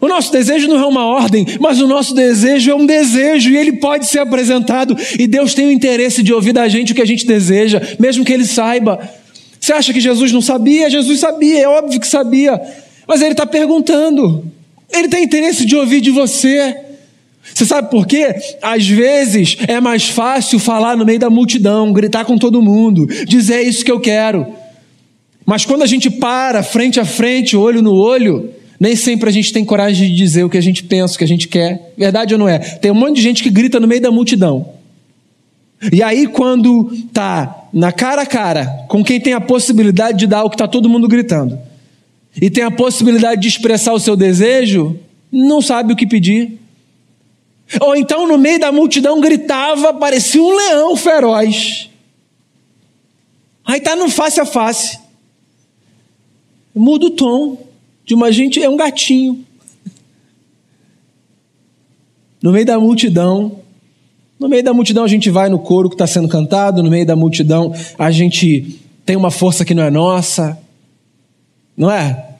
O 0.00 0.08
nosso 0.08 0.32
desejo 0.32 0.66
não 0.68 0.80
é 0.80 0.86
uma 0.86 1.04
ordem, 1.04 1.44
mas 1.60 1.80
o 1.80 1.86
nosso 1.86 2.14
desejo 2.14 2.70
é 2.70 2.74
um 2.74 2.86
desejo 2.86 3.50
e 3.50 3.56
ele 3.56 3.72
pode 3.72 4.06
ser 4.06 4.20
apresentado. 4.20 4.96
E 5.18 5.26
Deus 5.26 5.52
tem 5.52 5.66
o 5.66 5.72
interesse 5.72 6.22
de 6.22 6.32
ouvir 6.32 6.52
da 6.52 6.68
gente 6.68 6.92
o 6.92 6.94
que 6.94 7.02
a 7.02 7.06
gente 7.06 7.26
deseja, 7.26 7.82
mesmo 7.98 8.24
que 8.24 8.32
ele 8.32 8.46
saiba. 8.46 8.98
Você 9.60 9.74
acha 9.74 9.92
que 9.92 10.00
Jesus 10.00 10.32
não 10.32 10.40
sabia? 10.40 10.88
Jesus 10.88 11.20
sabia, 11.20 11.60
é 11.60 11.68
óbvio 11.68 12.00
que 12.00 12.06
sabia. 12.06 12.58
Mas 13.06 13.20
ele 13.20 13.32
está 13.32 13.44
perguntando. 13.44 14.50
Ele 14.92 15.08
tem 15.08 15.24
interesse 15.24 15.64
de 15.64 15.76
ouvir 15.76 16.00
de 16.00 16.10
você. 16.10 16.76
Você 17.54 17.64
sabe 17.64 17.90
por 17.90 18.06
quê? 18.06 18.34
Às 18.62 18.86
vezes 18.86 19.56
é 19.66 19.80
mais 19.80 20.08
fácil 20.08 20.58
falar 20.58 20.96
no 20.96 21.04
meio 21.04 21.18
da 21.18 21.30
multidão, 21.30 21.92
gritar 21.92 22.24
com 22.24 22.38
todo 22.38 22.62
mundo, 22.62 23.06
dizer 23.26 23.54
é 23.54 23.62
isso 23.62 23.84
que 23.84 23.90
eu 23.90 24.00
quero. 24.00 24.46
Mas 25.44 25.64
quando 25.64 25.82
a 25.82 25.86
gente 25.86 26.10
para 26.10 26.62
frente 26.62 27.00
a 27.00 27.04
frente, 27.04 27.56
olho 27.56 27.82
no 27.82 27.94
olho, 27.94 28.50
nem 28.78 28.94
sempre 28.94 29.28
a 29.28 29.32
gente 29.32 29.52
tem 29.52 29.64
coragem 29.64 30.08
de 30.08 30.16
dizer 30.16 30.44
o 30.44 30.50
que 30.50 30.58
a 30.58 30.62
gente 30.62 30.84
pensa, 30.84 31.14
o 31.14 31.18
que 31.18 31.24
a 31.24 31.28
gente 31.28 31.48
quer. 31.48 31.92
Verdade 31.96 32.34
ou 32.34 32.38
não 32.38 32.48
é? 32.48 32.58
Tem 32.58 32.90
um 32.90 32.94
monte 32.94 33.16
de 33.16 33.22
gente 33.22 33.42
que 33.42 33.50
grita 33.50 33.80
no 33.80 33.88
meio 33.88 34.00
da 34.00 34.10
multidão. 34.10 34.68
E 35.92 36.02
aí, 36.02 36.26
quando 36.26 36.92
tá 37.12 37.68
na 37.72 37.90
cara 37.90 38.22
a 38.22 38.26
cara 38.26 38.66
com 38.88 39.02
quem 39.02 39.20
tem 39.20 39.32
a 39.32 39.40
possibilidade 39.40 40.18
de 40.18 40.26
dar 40.26 40.44
o 40.44 40.50
que 40.50 40.54
está 40.54 40.68
todo 40.68 40.88
mundo 40.88 41.08
gritando, 41.08 41.58
e 42.40 42.50
tem 42.50 42.64
a 42.64 42.70
possibilidade 42.70 43.40
de 43.40 43.48
expressar 43.48 43.92
o 43.92 44.00
seu 44.00 44.16
desejo, 44.16 44.98
não 45.30 45.62
sabe 45.62 45.92
o 45.92 45.96
que 45.96 46.06
pedir. 46.06 46.58
Ou 47.80 47.94
então, 47.94 48.26
no 48.26 48.36
meio 48.36 48.58
da 48.58 48.72
multidão, 48.72 49.20
gritava, 49.20 49.94
parecia 49.94 50.42
um 50.42 50.54
leão 50.54 50.96
feroz. 50.96 51.88
Aí 53.64 53.78
está 53.78 53.94
no 53.94 54.08
face 54.08 54.40
a 54.40 54.46
face. 54.46 54.98
Muda 56.74 57.06
o 57.06 57.10
tom 57.10 57.58
de 58.04 58.14
uma 58.14 58.32
gente, 58.32 58.62
é 58.62 58.68
um 58.68 58.76
gatinho. 58.76 59.44
No 62.42 62.52
meio 62.52 62.66
da 62.66 62.78
multidão, 62.78 63.60
no 64.38 64.48
meio 64.48 64.64
da 64.64 64.72
multidão 64.72 65.04
a 65.04 65.08
gente 65.08 65.30
vai 65.30 65.48
no 65.48 65.58
coro 65.58 65.88
que 65.88 65.94
está 65.94 66.06
sendo 66.06 66.26
cantado, 66.26 66.82
no 66.82 66.90
meio 66.90 67.04
da 67.04 67.14
multidão 67.14 67.72
a 67.98 68.10
gente 68.10 68.80
tem 69.04 69.14
uma 69.14 69.30
força 69.30 69.64
que 69.64 69.74
não 69.74 69.82
é 69.82 69.90
nossa, 69.90 70.59
não 71.80 71.90
é? 71.90 72.34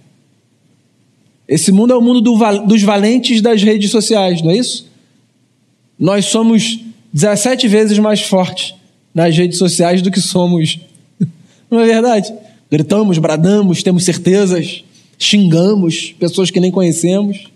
Esse 1.49 1.73
mundo 1.73 1.95
é 1.95 1.97
o 1.97 2.03
mundo 2.03 2.21
do, 2.21 2.37
dos 2.67 2.83
valentes 2.83 3.41
das 3.41 3.63
redes 3.63 3.91
sociais, 3.91 4.43
não 4.43 4.51
é 4.51 4.59
isso? 4.59 4.87
Nós 5.99 6.27
somos 6.27 6.79
17 7.11 7.67
vezes 7.67 7.99
mais 7.99 8.21
fortes 8.21 8.75
nas 9.15 9.35
redes 9.35 9.57
sociais 9.57 10.03
do 10.03 10.11
que 10.11 10.21
somos. 10.21 10.79
Não 11.71 11.81
é 11.81 11.87
verdade? 11.87 12.33
Gritamos, 12.71 13.19
bradamos, 13.19 13.83
temos 13.83 14.05
certezas, 14.05 14.85
xingamos 15.19 16.15
pessoas 16.19 16.51
que 16.51 16.61
nem 16.61 16.71
conhecemos. 16.71 17.49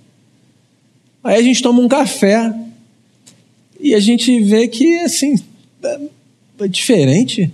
Aí 1.22 1.36
a 1.36 1.42
gente 1.42 1.62
toma 1.62 1.80
um 1.80 1.88
café 1.88 2.52
e 3.78 3.94
a 3.94 4.00
gente 4.00 4.40
vê 4.40 4.68
que, 4.68 4.98
assim, 5.00 5.36
é, 5.82 6.00
é 6.60 6.68
diferente. 6.68 7.50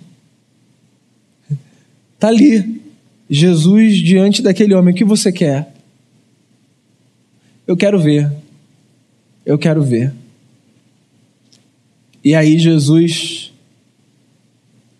Está 2.14 2.28
ali, 2.28 2.79
Jesus 3.30 3.96
diante 3.98 4.42
daquele 4.42 4.74
homem. 4.74 4.92
O 4.92 4.96
que 4.96 5.04
você 5.04 5.30
quer? 5.30 5.72
Eu 7.64 7.76
quero 7.76 8.00
ver. 8.00 8.30
Eu 9.46 9.56
quero 9.56 9.80
ver. 9.84 10.12
E 12.24 12.34
aí 12.34 12.58
Jesus 12.58 13.52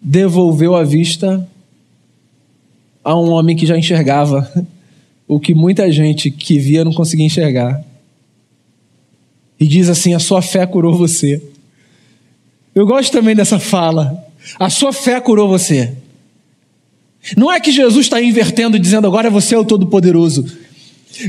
devolveu 0.01 0.77
a 0.77 0.85
vista 0.85 1.47
a 3.03 3.19
um 3.19 3.31
homem 3.31 3.57
que 3.57 3.67
já 3.67 3.77
enxergava 3.77 4.51
o 5.27 5.41
que 5.41 5.53
muita 5.53 5.91
gente 5.91 6.31
que 6.31 6.59
via 6.59 6.85
não 6.85 6.93
conseguia 6.93 7.27
enxergar. 7.27 7.85
E 9.59 9.67
diz 9.67 9.89
assim: 9.89 10.15
A 10.15 10.21
sua 10.21 10.41
fé 10.41 10.65
curou 10.67 10.97
você. 10.97 11.43
Eu 12.73 12.87
gosto 12.87 13.11
também 13.13 13.35
dessa 13.35 13.59
fala. 13.59 14.25
A 14.59 14.71
sua 14.71 14.93
fé 14.93 15.21
curou 15.21 15.49
você. 15.49 15.97
Não 17.37 17.53
é 17.53 17.61
que 17.61 17.71
Jesus 17.71 18.07
está 18.07 18.21
invertendo, 18.21 18.79
dizendo 18.79 19.07
agora 19.07 19.31
você 19.31 19.55
é 19.55 19.59
o 19.59 19.65
Todo-Poderoso. 19.65 20.45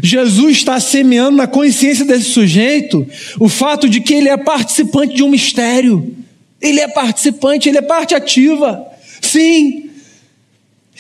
Jesus 0.01 0.58
está 0.58 0.80
semeando 0.80 1.38
na 1.38 1.47
consciência 1.47 2.06
desse 2.06 2.25
sujeito 2.25 3.06
o 3.39 3.49
fato 3.49 3.89
de 3.89 3.99
que 3.99 4.13
ele 4.13 4.30
é 4.30 4.38
participante 4.38 5.15
de 5.15 5.23
um 5.23 5.30
mistério. 5.30 6.15
Ele 6.62 6.80
é 6.80 6.88
participante, 6.88 7.67
ele 7.67 7.80
é 7.80 7.82
parte 7.82 8.13
ativa. 8.13 8.86
Sim. 9.19 9.89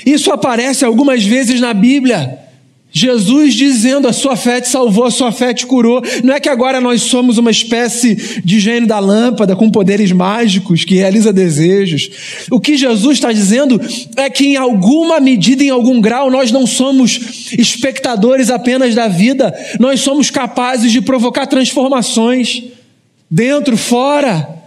Isso 0.05 0.31
aparece 0.31 0.83
algumas 0.83 1.23
vezes 1.23 1.61
na 1.61 1.73
Bíblia. 1.73 2.39
Jesus 2.91 3.53
dizendo: 3.53 4.07
a 4.07 4.13
sua 4.13 4.35
fé 4.35 4.59
te 4.59 4.67
salvou, 4.67 5.05
a 5.05 5.11
sua 5.11 5.31
fé 5.31 5.53
te 5.53 5.65
curou. 5.65 6.01
Não 6.23 6.33
é 6.33 6.39
que 6.39 6.49
agora 6.49 6.81
nós 6.81 7.03
somos 7.03 7.37
uma 7.37 7.49
espécie 7.49 8.41
de 8.43 8.59
gênio 8.59 8.87
da 8.87 8.99
lâmpada 8.99 9.55
com 9.55 9.71
poderes 9.71 10.11
mágicos 10.11 10.83
que 10.83 10.95
realiza 10.95 11.31
desejos. 11.31 12.47
O 12.51 12.59
que 12.59 12.75
Jesus 12.75 13.17
está 13.17 13.31
dizendo 13.31 13.79
é 14.17 14.29
que, 14.29 14.45
em 14.45 14.55
alguma 14.57 15.19
medida, 15.19 15.63
em 15.63 15.69
algum 15.69 16.01
grau, 16.01 16.29
nós 16.29 16.51
não 16.51 16.67
somos 16.67 17.51
espectadores 17.57 18.49
apenas 18.49 18.93
da 18.93 19.07
vida, 19.07 19.53
nós 19.79 20.01
somos 20.01 20.29
capazes 20.29 20.91
de 20.91 21.01
provocar 21.01 21.47
transformações 21.47 22.63
dentro, 23.29 23.77
fora. 23.77 24.60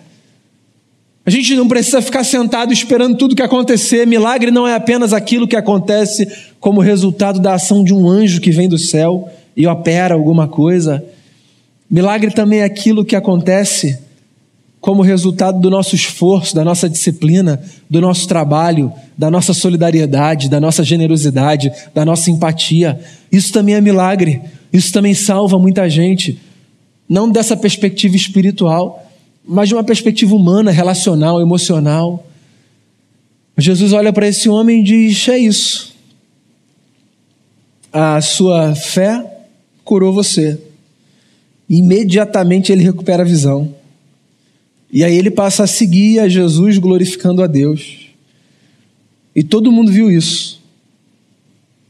A 1.27 1.31
gente 1.31 1.55
não 1.55 1.67
precisa 1.67 2.03
ficar 2.03 2.23
sentado 2.23 2.73
esperando 2.73 3.17
tudo 3.17 3.35
que 3.35 3.43
acontecer. 3.43 4.07
Milagre 4.07 4.51
não 4.51 4.69
é 4.69 4.75
apenas 4.75 5.15
aquilo 5.15 5.49
que 5.49 5.57
acontece 5.57 6.31
como 6.61 6.83
resultado 6.83 7.41
da 7.41 7.55
ação 7.55 7.83
de 7.83 7.95
um 7.95 8.07
anjo 8.07 8.41
que 8.41 8.51
vem 8.51 8.69
do 8.69 8.77
céu 8.77 9.31
e 9.57 9.67
opera 9.67 10.15
alguma 10.15 10.47
coisa. 10.47 11.03
Milagre 11.91 12.31
também 12.31 12.61
é 12.61 12.65
aquilo 12.65 13.05
que 13.05 13.17
acontece 13.17 13.99
como 14.83 15.01
resultado 15.01 15.59
do 15.61 15.71
nosso 15.71 15.95
esforço, 15.95 16.55
da 16.55 16.63
nossa 16.63 16.91
disciplina, 16.91 17.59
do 17.89 18.03
nosso 18.03 18.29
trabalho, 18.29 18.93
da 19.17 19.31
nossa 19.31 19.55
solidariedade, 19.55 20.51
da 20.51 20.61
nossa 20.61 20.85
generosidade, 20.85 21.73
da 21.95 22.05
nossa 22.05 22.31
empatia. 22.31 23.01
Isso 23.33 23.51
também 23.51 23.77
é 23.77 23.81
milagre. 23.81 24.43
Isso 24.71 24.93
também 24.93 25.15
salva 25.15 25.59
muita 25.59 25.89
gente. 25.89 26.39
Não 27.09 27.31
dessa 27.31 27.57
perspectiva 27.57 28.15
espiritual, 28.15 29.04
mas 29.47 29.69
de 29.69 29.75
uma 29.75 29.85
perspectiva 29.85 30.35
humana, 30.35 30.71
relacional, 30.71 31.41
emocional. 31.41 32.27
Jesus 33.59 33.93
olha 33.93 34.13
para 34.13 34.27
esse 34.27 34.49
homem 34.49 34.81
e 34.81 34.85
diz: 34.85 35.29
É 35.29 35.39
isso. 35.39 35.95
A 37.93 38.21
sua 38.21 38.75
fé 38.75 39.25
curou 39.85 40.13
você. 40.13 40.59
Imediatamente 41.69 42.73
ele 42.73 42.83
recupera 42.83 43.23
a 43.23 43.27
visão. 43.27 43.75
E 44.91 45.05
aí 45.05 45.17
ele 45.17 45.31
passa 45.31 45.65
a 45.65 45.67
seguir 45.67 46.21
a 46.21 46.29
Jesus 46.29 46.79
glorificando 46.79 47.43
a 47.43 47.47
Deus. 47.47 48.09
E 49.35 49.43
todo 49.43 49.73
mundo 49.73 49.91
viu 49.93 50.11
isso. 50.11 50.61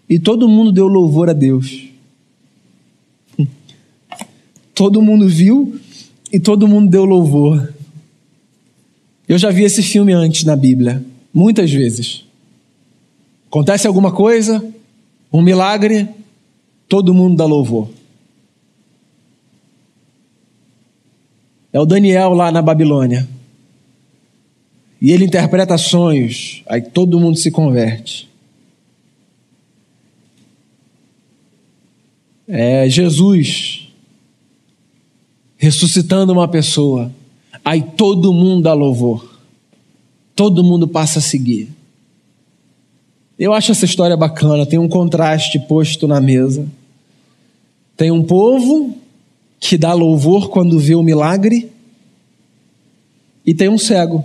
E 0.08 0.18
todo 0.18 0.48
mundo 0.48 0.72
deu 0.72 0.86
louvor 0.86 1.30
a 1.30 1.32
Deus. 1.32 1.84
Todo 4.74 5.00
mundo 5.00 5.28
viu 5.28 5.78
e 6.34 6.40
todo 6.40 6.66
mundo 6.66 6.90
deu 6.90 7.04
louvor. 7.04 7.72
Eu 9.28 9.38
já 9.38 9.52
vi 9.52 9.62
esse 9.62 9.84
filme 9.84 10.12
antes 10.12 10.42
na 10.42 10.56
Bíblia, 10.56 11.00
muitas 11.32 11.70
vezes. 11.70 12.24
Acontece 13.46 13.86
alguma 13.86 14.10
coisa, 14.10 14.66
um 15.32 15.40
milagre, 15.40 16.08
todo 16.88 17.14
mundo 17.14 17.36
dá 17.36 17.46
louvor. 17.46 17.88
É 21.72 21.78
o 21.78 21.86
Daniel 21.86 22.34
lá 22.34 22.50
na 22.50 22.60
Babilônia. 22.60 23.28
E 25.00 25.12
ele 25.12 25.26
interpreta 25.26 25.78
sonhos, 25.78 26.64
aí 26.66 26.82
todo 26.82 27.20
mundo 27.20 27.38
se 27.38 27.52
converte. 27.52 28.28
É 32.48 32.88
Jesus 32.88 33.83
ressuscitando 35.64 36.32
uma 36.32 36.46
pessoa, 36.46 37.10
aí 37.64 37.80
todo 37.80 38.34
mundo 38.34 38.64
dá 38.64 38.74
louvor, 38.74 39.40
todo 40.36 40.62
mundo 40.62 40.86
passa 40.86 41.20
a 41.20 41.22
seguir. 41.22 41.70
Eu 43.38 43.54
acho 43.54 43.72
essa 43.72 43.86
história 43.86 44.16
bacana, 44.16 44.66
tem 44.66 44.78
um 44.78 44.88
contraste 44.88 45.58
posto 45.58 46.06
na 46.06 46.20
mesa. 46.20 46.66
Tem 47.96 48.10
um 48.10 48.22
povo 48.22 48.94
que 49.58 49.78
dá 49.78 49.94
louvor 49.94 50.50
quando 50.50 50.78
vê 50.78 50.94
o 50.94 51.02
milagre, 51.02 51.70
e 53.46 53.54
tem 53.54 53.68
um 53.68 53.78
cego, 53.78 54.24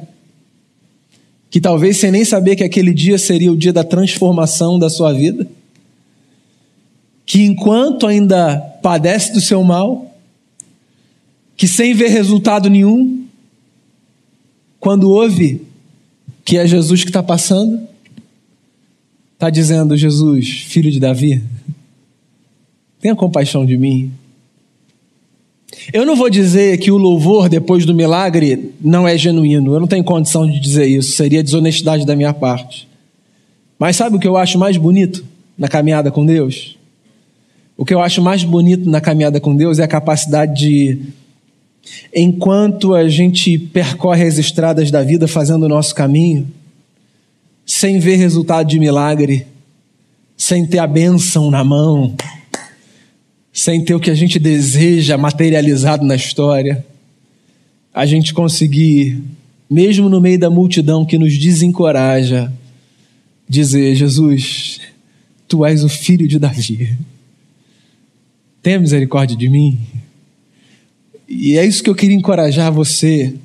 que 1.50 1.62
talvez 1.62 1.98
sem 1.98 2.12
nem 2.12 2.26
saber 2.26 2.56
que 2.56 2.64
aquele 2.64 2.94
dia 2.94 3.18
seria 3.18 3.52
o 3.52 3.58
dia 3.58 3.72
da 3.72 3.84
transformação 3.84 4.78
da 4.78 4.90
sua 4.90 5.14
vida, 5.14 5.48
que 7.26 7.44
enquanto 7.44 8.08
ainda 8.08 8.58
padece 8.82 9.32
do 9.34 9.40
seu 9.40 9.64
mal, 9.64 10.09
que 11.60 11.68
sem 11.68 11.94
ver 11.94 12.08
resultado 12.08 12.70
nenhum, 12.70 13.26
quando 14.80 15.10
ouve 15.10 15.62
que 16.46 16.58
é 16.58 16.66
Jesus 16.66 17.04
que 17.04 17.10
está 17.10 17.22
passando, 17.22 17.82
está 19.34 19.50
dizendo: 19.50 19.98
Jesus, 19.98 20.48
filho 20.48 20.90
de 20.90 21.02
Davi, 21.02 21.44
tenha 23.02 23.14
compaixão 23.14 23.66
de 23.66 23.78
mim. 23.78 24.10
Eu 25.92 26.06
não 26.06 26.16
vou 26.16 26.30
dizer 26.30 26.78
que 26.78 26.92
o 26.92 26.98
louvor 26.98 27.50
depois 27.50 27.86
do 27.86 27.94
milagre 27.94 28.74
não 28.80 29.06
é 29.06 29.18
genuíno, 29.18 29.74
eu 29.74 29.82
não 29.82 29.88
tenho 29.88 30.04
condição 30.06 30.50
de 30.50 30.62
dizer 30.62 30.86
isso, 30.86 31.12
seria 31.12 31.44
desonestidade 31.44 32.06
da 32.06 32.16
minha 32.16 32.34
parte. 32.34 32.88
Mas 33.78 33.98
sabe 33.98 34.16
o 34.16 34.20
que 34.20 34.28
eu 34.28 34.38
acho 34.38 34.58
mais 34.58 34.78
bonito 34.78 35.26
na 35.58 35.68
caminhada 35.68 36.10
com 36.10 36.26
Deus? 36.26 36.78
O 37.76 37.84
que 37.84 37.94
eu 37.94 38.00
acho 38.00 38.22
mais 38.22 38.46
bonito 38.46 38.90
na 38.90 39.02
caminhada 39.02 39.42
com 39.42 39.54
Deus 39.54 39.78
é 39.78 39.84
a 39.84 39.90
capacidade 39.90 40.58
de 40.58 41.20
Enquanto 42.14 42.94
a 42.94 43.08
gente 43.08 43.58
percorre 43.58 44.24
as 44.24 44.38
estradas 44.38 44.90
da 44.90 45.04
vida 45.04 45.28
fazendo 45.28 45.64
o 45.64 45.70
nosso 45.70 45.94
caminho, 45.94 46.48
sem 47.66 48.00
ver 48.00 48.16
resultado 48.16 48.68
de 48.68 48.80
milagre, 48.80 49.46
sem 50.36 50.66
ter 50.66 50.80
a 50.80 50.88
bênção 50.88 51.52
na 51.52 51.64
mão, 51.64 52.16
sem 53.54 53.84
ter 53.84 53.94
o 53.94 54.00
que 54.00 54.10
a 54.10 54.16
gente 54.16 54.40
deseja 54.40 55.18
materializado 55.18 56.06
na 56.06 56.16
história, 56.16 56.86
a 57.94 58.06
gente 58.06 58.34
conseguir, 58.34 59.22
mesmo 59.70 60.10
no 60.10 60.22
meio 60.22 60.40
da 60.40 60.50
multidão 60.50 61.06
que 61.06 61.18
nos 61.18 61.38
desencoraja, 61.38 62.52
dizer: 63.48 63.96
Jesus, 63.96 64.80
tu 65.48 65.66
és 65.66 65.84
o 65.84 65.90
filho 65.90 66.28
de 66.28 66.40
Davi, 66.40 66.98
tenha 68.62 68.80
misericórdia 68.80 69.36
de 69.36 69.50
mim. 69.50 69.80
E 71.30 71.60
é 71.60 71.64
isso 71.64 71.84
que 71.84 71.90
eu 71.92 71.96
queria 71.96 72.16
encorajar 72.16 72.74
você, 72.74 73.36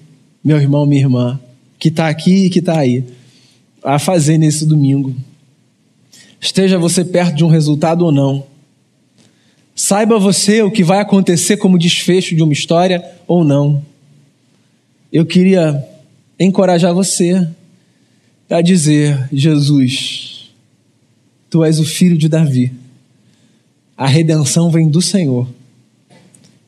meu 0.42 0.56
irmão, 0.56 0.86
minha 0.86 1.02
irmã, 1.02 1.38
que 1.78 1.88
está 1.88 2.08
aqui 2.08 2.46
e 2.46 2.50
que 2.50 2.60
está 2.60 2.78
aí, 2.78 3.04
a 3.82 3.98
fazer 3.98 4.38
nesse 4.38 4.64
domingo. 4.64 5.14
Esteja 6.40 6.78
você 6.78 7.04
perto 7.04 7.36
de 7.36 7.44
um 7.44 7.48
resultado 7.48 8.06
ou 8.06 8.10
não. 8.10 8.46
Saiba 9.74 10.18
você 10.18 10.62
o 10.62 10.70
que 10.70 10.82
vai 10.82 11.00
acontecer 11.00 11.58
como 11.58 11.78
desfecho 11.78 12.34
de 12.34 12.42
uma 12.42 12.54
história 12.54 13.04
ou 13.26 13.44
não. 13.44 13.84
Eu 15.12 15.26
queria 15.26 15.86
encorajar 16.40 16.94
você 16.94 17.46
a 18.48 18.62
dizer: 18.62 19.28
Jesus, 19.30 20.50
tu 21.50 21.62
és 21.62 21.78
o 21.78 21.84
filho 21.84 22.16
de 22.16 22.30
Davi. 22.30 22.72
A 23.94 24.06
redenção 24.06 24.70
vem 24.70 24.88
do 24.88 25.02
Senhor 25.02 25.46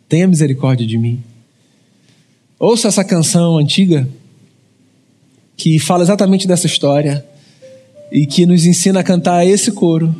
tenha 0.08 0.26
misericórdia 0.26 0.86
de 0.86 0.98
mim. 0.98 1.20
Ouça 2.58 2.88
essa 2.88 3.04
canção 3.04 3.58
antiga 3.58 4.08
que 5.56 5.78
fala 5.78 6.02
exatamente 6.02 6.46
dessa 6.46 6.66
história 6.66 7.24
e 8.10 8.26
que 8.26 8.46
nos 8.46 8.64
ensina 8.64 9.00
a 9.00 9.04
cantar 9.04 9.46
esse 9.46 9.72
coro. 9.72 10.14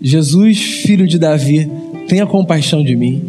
Jesus, 0.00 0.58
filho 0.58 1.06
de 1.06 1.18
Davi, 1.18 1.70
tenha 2.08 2.26
compaixão 2.26 2.82
de 2.82 2.96
mim. 2.96 3.22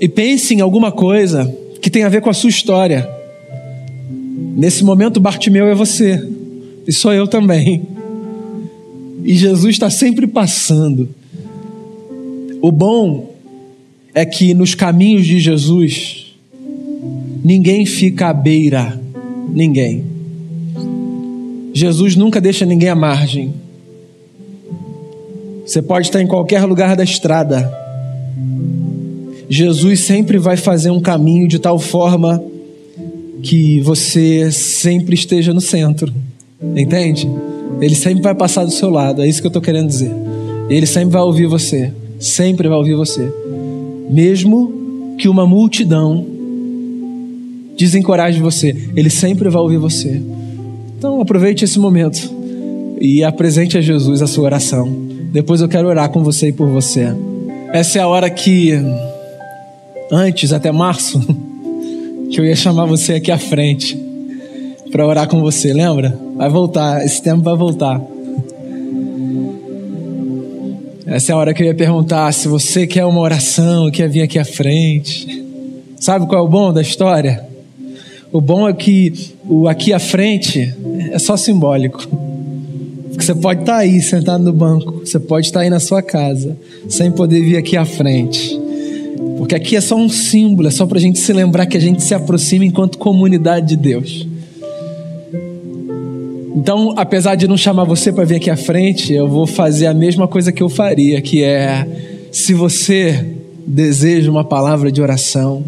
E 0.00 0.08
pense 0.08 0.54
em 0.54 0.60
alguma 0.60 0.90
coisa 0.90 1.52
que 1.80 1.90
tem 1.90 2.04
a 2.04 2.08
ver 2.08 2.22
com 2.22 2.30
a 2.30 2.34
sua 2.34 2.50
história. 2.50 3.08
Nesse 4.56 4.84
momento, 4.84 5.20
Bartimeu 5.20 5.66
é 5.66 5.74
você, 5.74 6.26
e 6.86 6.92
sou 6.92 7.12
eu 7.12 7.26
também. 7.26 7.82
E 9.24 9.34
Jesus 9.34 9.74
está 9.74 9.90
sempre 9.90 10.26
passando. 10.26 11.08
O 12.62 12.70
bom 12.70 13.33
é 14.14 14.24
que 14.24 14.54
nos 14.54 14.74
caminhos 14.74 15.26
de 15.26 15.40
Jesus, 15.40 16.26
ninguém 17.44 17.84
fica 17.84 18.28
à 18.28 18.32
beira, 18.32 19.00
ninguém. 19.52 20.04
Jesus 21.72 22.14
nunca 22.14 22.40
deixa 22.40 22.64
ninguém 22.64 22.88
à 22.88 22.94
margem. 22.94 23.52
Você 25.66 25.82
pode 25.82 26.06
estar 26.06 26.22
em 26.22 26.26
qualquer 26.26 26.64
lugar 26.64 26.94
da 26.94 27.02
estrada. 27.02 27.68
Jesus 29.48 30.00
sempre 30.00 30.38
vai 30.38 30.56
fazer 30.56 30.90
um 30.90 31.00
caminho 31.00 31.48
de 31.48 31.58
tal 31.58 31.78
forma 31.78 32.42
que 33.42 33.80
você 33.80 34.52
sempre 34.52 35.14
esteja 35.14 35.52
no 35.52 35.60
centro. 35.60 36.12
Entende? 36.76 37.28
Ele 37.80 37.94
sempre 37.94 38.22
vai 38.22 38.34
passar 38.34 38.64
do 38.64 38.70
seu 38.70 38.90
lado. 38.90 39.22
É 39.22 39.26
isso 39.26 39.40
que 39.40 39.46
eu 39.46 39.50
estou 39.50 39.62
querendo 39.62 39.88
dizer. 39.88 40.12
Ele 40.70 40.86
sempre 40.86 41.10
vai 41.10 41.22
ouvir 41.22 41.46
você. 41.46 41.92
Sempre 42.20 42.68
vai 42.68 42.78
ouvir 42.78 42.94
você. 42.94 43.30
Mesmo 44.08 45.16
que 45.18 45.28
uma 45.28 45.46
multidão 45.46 46.24
desencoraje 47.76 48.40
você, 48.40 48.76
ele 48.94 49.10
sempre 49.10 49.48
vai 49.48 49.60
ouvir 49.60 49.78
você. 49.78 50.22
Então 50.96 51.20
aproveite 51.20 51.64
esse 51.64 51.78
momento 51.78 52.30
e 53.00 53.24
apresente 53.24 53.76
a 53.76 53.80
Jesus 53.80 54.22
a 54.22 54.26
sua 54.26 54.44
oração. 54.44 54.90
Depois 55.32 55.60
eu 55.60 55.68
quero 55.68 55.88
orar 55.88 56.08
com 56.10 56.22
você 56.22 56.48
e 56.48 56.52
por 56.52 56.68
você. 56.68 57.14
Essa 57.72 57.98
é 57.98 58.02
a 58.02 58.08
hora 58.08 58.30
que, 58.30 58.72
antes, 60.10 60.52
até 60.52 60.70
março, 60.70 61.20
que 62.30 62.40
eu 62.40 62.44
ia 62.44 62.54
chamar 62.54 62.86
você 62.86 63.14
aqui 63.14 63.32
à 63.32 63.38
frente 63.38 63.98
para 64.92 65.06
orar 65.06 65.28
com 65.28 65.40
você, 65.40 65.72
lembra? 65.72 66.16
Vai 66.36 66.48
voltar, 66.48 67.04
esse 67.04 67.20
tempo 67.20 67.42
vai 67.42 67.56
voltar. 67.56 68.00
Essa 71.06 71.32
é 71.32 71.34
a 71.34 71.36
hora 71.38 71.52
que 71.52 71.62
eu 71.62 71.66
ia 71.66 71.74
perguntar 71.74 72.32
se 72.32 72.48
você 72.48 72.86
quer 72.86 73.04
uma 73.04 73.20
oração, 73.20 73.90
quer 73.90 74.08
vir 74.08 74.22
aqui 74.22 74.38
à 74.38 74.44
frente. 74.44 75.44
Sabe 76.00 76.26
qual 76.26 76.42
é 76.42 76.46
o 76.46 76.48
bom 76.48 76.72
da 76.72 76.80
história? 76.80 77.44
O 78.32 78.40
bom 78.40 78.66
é 78.66 78.72
que 78.72 79.12
o 79.46 79.68
aqui 79.68 79.92
à 79.92 79.98
frente 79.98 80.74
é 81.12 81.18
só 81.18 81.36
simbólico. 81.36 82.08
Porque 83.10 83.22
você 83.22 83.34
pode 83.34 83.60
estar 83.60 83.74
tá 83.74 83.78
aí 83.80 84.00
sentado 84.00 84.42
no 84.42 84.52
banco, 84.52 85.02
você 85.04 85.20
pode 85.20 85.46
estar 85.46 85.60
tá 85.60 85.64
aí 85.64 85.70
na 85.70 85.78
sua 85.78 86.00
casa, 86.02 86.56
sem 86.88 87.12
poder 87.12 87.42
vir 87.42 87.58
aqui 87.58 87.76
à 87.76 87.84
frente. 87.84 88.58
Porque 89.36 89.54
aqui 89.54 89.76
é 89.76 89.82
só 89.82 89.96
um 89.96 90.08
símbolo, 90.08 90.68
é 90.68 90.70
só 90.70 90.86
para 90.86 90.96
a 90.96 91.00
gente 91.00 91.18
se 91.18 91.32
lembrar 91.34 91.66
que 91.66 91.76
a 91.76 91.80
gente 91.80 92.02
se 92.02 92.14
aproxima 92.14 92.64
enquanto 92.64 92.96
comunidade 92.96 93.68
de 93.68 93.76
Deus. 93.76 94.26
Então, 96.54 96.94
apesar 96.96 97.34
de 97.34 97.48
não 97.48 97.56
chamar 97.56 97.82
você 97.84 98.12
para 98.12 98.24
vir 98.24 98.36
aqui 98.36 98.48
à 98.48 98.56
frente, 98.56 99.12
eu 99.12 99.26
vou 99.26 99.44
fazer 99.44 99.86
a 99.86 99.94
mesma 99.94 100.28
coisa 100.28 100.52
que 100.52 100.62
eu 100.62 100.68
faria, 100.68 101.20
que 101.20 101.42
é 101.42 102.28
se 102.30 102.54
você 102.54 103.26
deseja 103.66 104.30
uma 104.30 104.44
palavra 104.44 104.92
de 104.92 105.02
oração, 105.02 105.64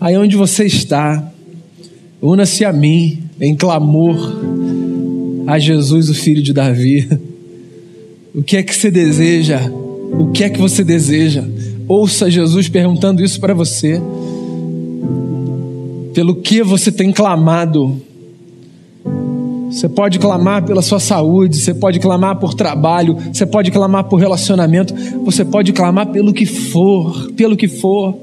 aí 0.00 0.16
onde 0.16 0.36
você 0.36 0.64
está, 0.64 1.30
una-se 2.22 2.64
a 2.64 2.72
mim 2.72 3.18
em 3.38 3.54
clamor 3.54 4.16
a 5.46 5.58
Jesus, 5.58 6.08
o 6.08 6.14
filho 6.14 6.42
de 6.42 6.52
Davi. 6.52 7.08
O 8.34 8.42
que 8.42 8.56
é 8.56 8.62
que 8.62 8.74
você 8.74 8.90
deseja? 8.90 9.60
O 10.18 10.30
que 10.30 10.44
é 10.44 10.48
que 10.48 10.58
você 10.58 10.84
deseja? 10.84 11.44
Ouça 11.88 12.30
Jesus 12.30 12.68
perguntando 12.68 13.24
isso 13.24 13.40
para 13.40 13.52
você. 13.52 14.00
Pelo 16.14 16.36
que 16.36 16.62
você 16.62 16.92
tem 16.92 17.10
clamado? 17.12 18.00
Você 19.70 19.88
pode 19.88 20.18
clamar 20.18 20.64
pela 20.64 20.82
sua 20.82 20.98
saúde, 20.98 21.56
você 21.56 21.72
pode 21.72 22.00
clamar 22.00 22.36
por 22.36 22.54
trabalho, 22.54 23.16
você 23.32 23.46
pode 23.46 23.70
clamar 23.70 24.04
por 24.04 24.16
relacionamento, 24.16 24.92
você 25.24 25.44
pode 25.44 25.72
clamar 25.72 26.08
pelo 26.08 26.32
que 26.32 26.44
for, 26.44 27.30
pelo 27.36 27.56
que 27.56 27.68
for. 27.68 28.18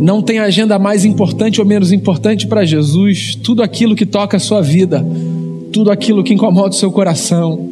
Não 0.00 0.20
tem 0.20 0.40
agenda 0.40 0.76
mais 0.76 1.04
importante 1.04 1.60
ou 1.60 1.66
menos 1.66 1.92
importante 1.92 2.48
para 2.48 2.64
Jesus. 2.64 3.36
Tudo 3.36 3.62
aquilo 3.62 3.94
que 3.94 4.04
toca 4.04 4.38
a 4.38 4.40
sua 4.40 4.60
vida, 4.60 5.06
tudo 5.72 5.88
aquilo 5.88 6.24
que 6.24 6.34
incomoda 6.34 6.70
o 6.70 6.78
seu 6.78 6.90
coração, 6.90 7.70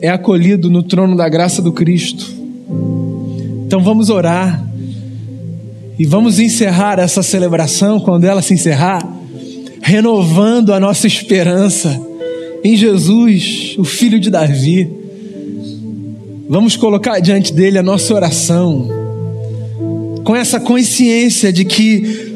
é 0.00 0.08
acolhido 0.08 0.70
no 0.70 0.82
trono 0.82 1.14
da 1.14 1.28
graça 1.28 1.60
do 1.60 1.72
Cristo. 1.72 2.32
Então 3.66 3.82
vamos 3.82 4.08
orar 4.08 4.66
e 5.98 6.06
vamos 6.06 6.38
encerrar 6.38 6.98
essa 6.98 7.22
celebração 7.22 8.00
quando 8.00 8.24
ela 8.24 8.40
se 8.40 8.54
encerrar, 8.54 9.06
renovando 9.82 10.72
a 10.72 10.80
nossa 10.80 11.06
esperança 11.06 12.13
em 12.64 12.76
Jesus, 12.76 13.74
o 13.78 13.84
filho 13.84 14.18
de 14.18 14.30
Davi. 14.30 14.90
Vamos 16.48 16.76
colocar 16.76 17.20
diante 17.20 17.52
dele 17.52 17.76
a 17.76 17.82
nossa 17.82 18.14
oração, 18.14 18.88
com 20.24 20.34
essa 20.34 20.58
consciência 20.58 21.52
de 21.52 21.66
que, 21.66 22.32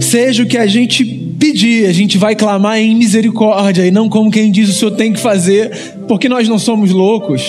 seja 0.00 0.42
o 0.42 0.46
que 0.46 0.56
a 0.56 0.66
gente 0.66 1.04
pedir, 1.38 1.86
a 1.86 1.92
gente 1.92 2.16
vai 2.16 2.34
clamar 2.34 2.78
em 2.78 2.96
misericórdia 2.96 3.86
e 3.86 3.90
não 3.90 4.08
como 4.08 4.30
quem 4.30 4.50
diz 4.50 4.70
o 4.70 4.72
Senhor 4.72 4.92
tem 4.92 5.12
que 5.12 5.20
fazer, 5.20 5.70
porque 6.08 6.26
nós 6.26 6.48
não 6.48 6.58
somos 6.58 6.90
loucos. 6.90 7.42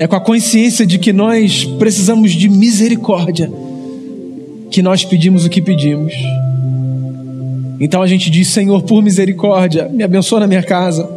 É 0.00 0.06
com 0.08 0.16
a 0.16 0.20
consciência 0.20 0.84
de 0.84 0.98
que 0.98 1.12
nós 1.12 1.64
precisamos 1.78 2.32
de 2.32 2.48
misericórdia 2.48 3.50
que 4.70 4.82
nós 4.82 5.04
pedimos 5.04 5.44
o 5.44 5.50
que 5.50 5.60
pedimos. 5.60 6.12
Então 7.80 8.02
a 8.02 8.06
gente 8.06 8.30
diz: 8.30 8.48
Senhor, 8.48 8.82
por 8.82 9.02
misericórdia, 9.02 9.88
me 9.88 10.04
abençoa 10.04 10.40
na 10.40 10.46
minha 10.46 10.62
casa. 10.62 11.08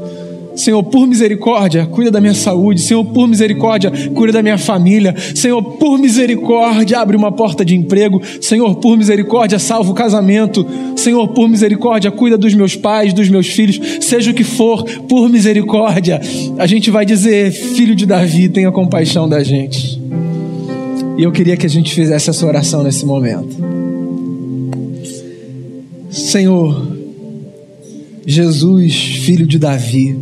Senhor, 0.56 0.84
por 0.84 1.08
misericórdia, 1.08 1.86
cuida 1.88 2.12
da 2.12 2.22
minha 2.22 2.34
saúde. 2.34 2.80
Senhor, 2.80 3.04
por 3.06 3.28
misericórdia, 3.28 3.92
cuida 4.14 4.34
da 4.34 4.44
minha 4.44 4.58
família. 4.58 5.16
Senhor, 5.34 5.62
por 5.64 5.98
misericórdia, 5.98 7.00
abre 7.00 7.18
uma 7.18 7.32
porta 7.32 7.66
de 7.66 7.76
emprego. 7.76 8.22
Senhor, 8.40 8.76
por 8.76 8.96
misericórdia, 8.96 9.58
salva 9.58 9.92
o 9.92 9.96
casamento. 9.96 10.66
Senhor, 10.96 11.28
por 11.30 11.50
misericórdia, 11.50 12.12
cuida 12.12 12.38
dos 12.38 12.54
meus 12.54 12.76
pais, 12.76 13.14
dos 13.14 13.30
meus 13.30 13.48
filhos, 13.48 13.80
seja 14.02 14.32
o 14.32 14.34
que 14.34 14.44
for, 14.44 14.84
por 15.10 15.28
misericórdia. 15.28 16.22
A 16.58 16.68
gente 16.68 16.92
vai 16.92 17.06
dizer: 17.06 17.52
Filho 17.52 17.96
de 17.96 18.06
Davi, 18.06 18.48
tenha 18.48 18.72
compaixão 18.72 19.28
da 19.28 19.44
gente. 19.44 20.00
E 21.18 21.24
eu 21.24 21.32
queria 21.32 21.58
que 21.58 21.66
a 21.66 21.70
gente 21.70 21.94
fizesse 21.94 22.30
essa 22.30 22.46
oração 22.46 22.84
nesse 22.84 23.06
momento. 23.06 23.73
Senhor, 26.14 26.96
Jesus, 28.24 28.94
filho 29.26 29.48
de 29.48 29.58
Davi, 29.58 30.16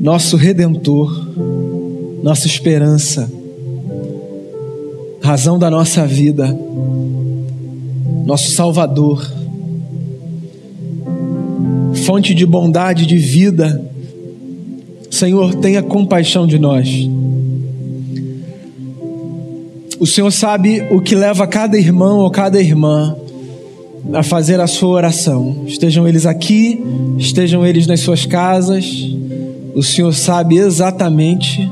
nosso 0.00 0.38
redentor, 0.38 1.28
nossa 2.22 2.46
esperança, 2.46 3.30
razão 5.20 5.58
da 5.58 5.70
nossa 5.70 6.06
vida, 6.06 6.48
nosso 8.24 8.52
Salvador, 8.52 9.30
fonte 11.96 12.34
de 12.34 12.46
bondade, 12.46 13.04
de 13.04 13.18
vida, 13.18 13.84
Senhor, 15.10 15.56
tenha 15.56 15.82
compaixão 15.82 16.46
de 16.46 16.58
nós. 16.58 16.88
O 19.98 20.06
Senhor 20.06 20.30
sabe 20.30 20.80
o 20.90 21.02
que 21.02 21.14
leva 21.14 21.46
cada 21.46 21.76
irmão 21.76 22.20
ou 22.20 22.30
cada 22.30 22.58
irmã 22.58 23.19
a 24.12 24.22
fazer 24.22 24.60
a 24.60 24.66
sua 24.66 24.90
oração. 24.90 25.64
Estejam 25.66 26.06
eles 26.06 26.26
aqui, 26.26 26.82
estejam 27.18 27.64
eles 27.64 27.86
nas 27.86 28.00
suas 28.00 28.26
casas. 28.26 28.84
O 29.74 29.82
Senhor 29.82 30.12
sabe 30.12 30.56
exatamente 30.56 31.70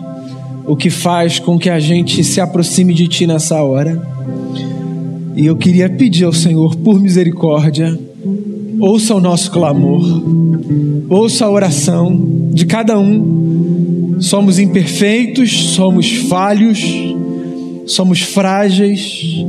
o 0.66 0.76
que 0.76 0.90
faz 0.90 1.38
com 1.38 1.58
que 1.58 1.70
a 1.70 1.80
gente 1.80 2.22
se 2.22 2.40
aproxime 2.40 2.94
de 2.94 3.08
Ti 3.08 3.26
nessa 3.26 3.62
hora. 3.62 4.00
E 5.34 5.46
eu 5.46 5.56
queria 5.56 5.88
pedir 5.88 6.24
ao 6.24 6.32
Senhor, 6.32 6.76
por 6.76 7.00
misericórdia, 7.00 7.98
ouça 8.80 9.14
o 9.14 9.20
nosso 9.20 9.50
clamor, 9.50 10.02
ouça 11.08 11.46
a 11.46 11.50
oração 11.50 12.50
de 12.52 12.66
cada 12.66 12.98
um. 12.98 14.16
Somos 14.20 14.58
imperfeitos, 14.58 15.70
somos 15.74 16.10
falhos, 16.28 16.82
somos 17.88 18.20
frágeis 18.20 19.44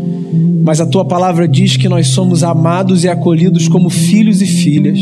mas 0.70 0.80
a 0.80 0.86
tua 0.86 1.04
palavra 1.04 1.48
diz 1.48 1.78
que 1.78 1.90
nós 1.90 2.10
somos 2.10 2.44
amados 2.44 3.04
e 3.04 3.10
acolhidos 3.10 3.68
como 3.68 3.90
filhos 3.90 4.40
e 4.42 4.46
filhas. 4.46 5.00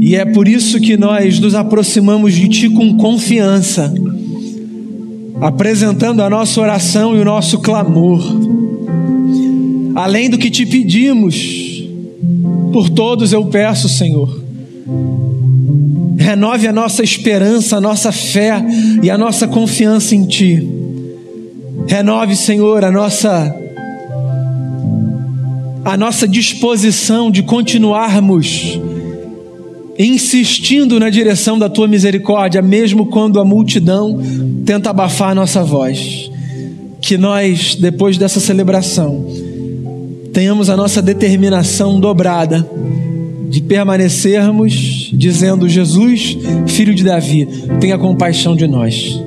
E 0.00 0.14
é 0.14 0.24
por 0.24 0.48
isso 0.48 0.80
que 0.80 0.96
nós 0.96 1.38
nos 1.38 1.54
aproximamos 1.54 2.32
de 2.32 2.48
ti 2.48 2.70
com 2.70 2.96
confiança, 2.96 3.92
apresentando 5.40 6.22
a 6.22 6.30
nossa 6.30 6.60
oração 6.60 7.14
e 7.16 7.20
o 7.20 7.24
nosso 7.24 7.58
clamor. 7.58 8.22
além 9.94 10.28
do 10.28 10.38
que 10.38 10.50
te 10.50 10.64
pedimos. 10.64 11.84
Por 12.72 12.88
todos 12.88 13.32
eu 13.32 13.46
peço, 13.46 13.88
Senhor. 13.88 14.44
Renove 16.18 16.68
a 16.68 16.72
nossa 16.72 17.02
esperança, 17.02 17.76
a 17.76 17.80
nossa 17.80 18.12
fé 18.12 18.64
e 19.02 19.10
a 19.10 19.16
nossa 19.18 19.48
confiança 19.48 20.14
em 20.14 20.26
Ti. 20.26 20.75
Renove, 21.86 22.34
Senhor, 22.36 22.84
a 22.84 22.90
nossa 22.90 23.54
a 25.84 25.96
nossa 25.96 26.26
disposição 26.26 27.30
de 27.30 27.44
continuarmos 27.44 28.80
insistindo 29.98 31.00
na 31.00 31.08
direção 31.08 31.58
da 31.58 31.68
tua 31.68 31.88
misericórdia, 31.88 32.60
mesmo 32.60 33.06
quando 33.06 33.40
a 33.40 33.44
multidão 33.44 34.20
tenta 34.64 34.90
abafar 34.90 35.30
a 35.30 35.34
nossa 35.34 35.62
voz. 35.64 36.30
Que 37.00 37.16
nós, 37.16 37.76
depois 37.76 38.18
dessa 38.18 38.40
celebração, 38.40 39.26
tenhamos 40.32 40.68
a 40.68 40.76
nossa 40.76 41.00
determinação 41.00 42.00
dobrada 42.00 42.68
de 43.48 43.62
permanecermos 43.62 45.10
dizendo: 45.14 45.68
Jesus, 45.68 46.36
filho 46.66 46.94
de 46.94 47.04
Davi, 47.04 47.48
tenha 47.80 47.96
compaixão 47.96 48.56
de 48.56 48.66
nós. 48.66 49.20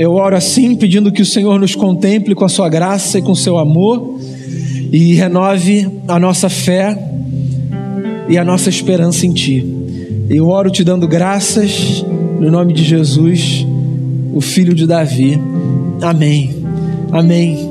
Eu 0.00 0.14
oro 0.14 0.34
assim, 0.34 0.74
pedindo 0.74 1.12
que 1.12 1.20
o 1.20 1.26
Senhor 1.26 1.60
nos 1.60 1.74
contemple 1.74 2.34
com 2.34 2.46
a 2.46 2.48
sua 2.48 2.70
graça 2.70 3.18
e 3.18 3.22
com 3.22 3.32
o 3.32 3.36
seu 3.36 3.58
amor 3.58 4.18
e 4.90 5.12
renove 5.12 5.86
a 6.08 6.18
nossa 6.18 6.48
fé 6.48 6.98
e 8.26 8.38
a 8.38 8.42
nossa 8.42 8.70
esperança 8.70 9.26
em 9.26 9.34
Ti. 9.34 9.62
Eu 10.30 10.48
oro 10.48 10.70
te 10.70 10.82
dando 10.82 11.06
graças 11.06 12.02
no 12.40 12.50
nome 12.50 12.72
de 12.72 12.82
Jesus, 12.82 13.66
o 14.32 14.40
filho 14.40 14.74
de 14.74 14.86
Davi. 14.86 15.38
Amém. 16.00 16.64
Amém. 17.12 17.69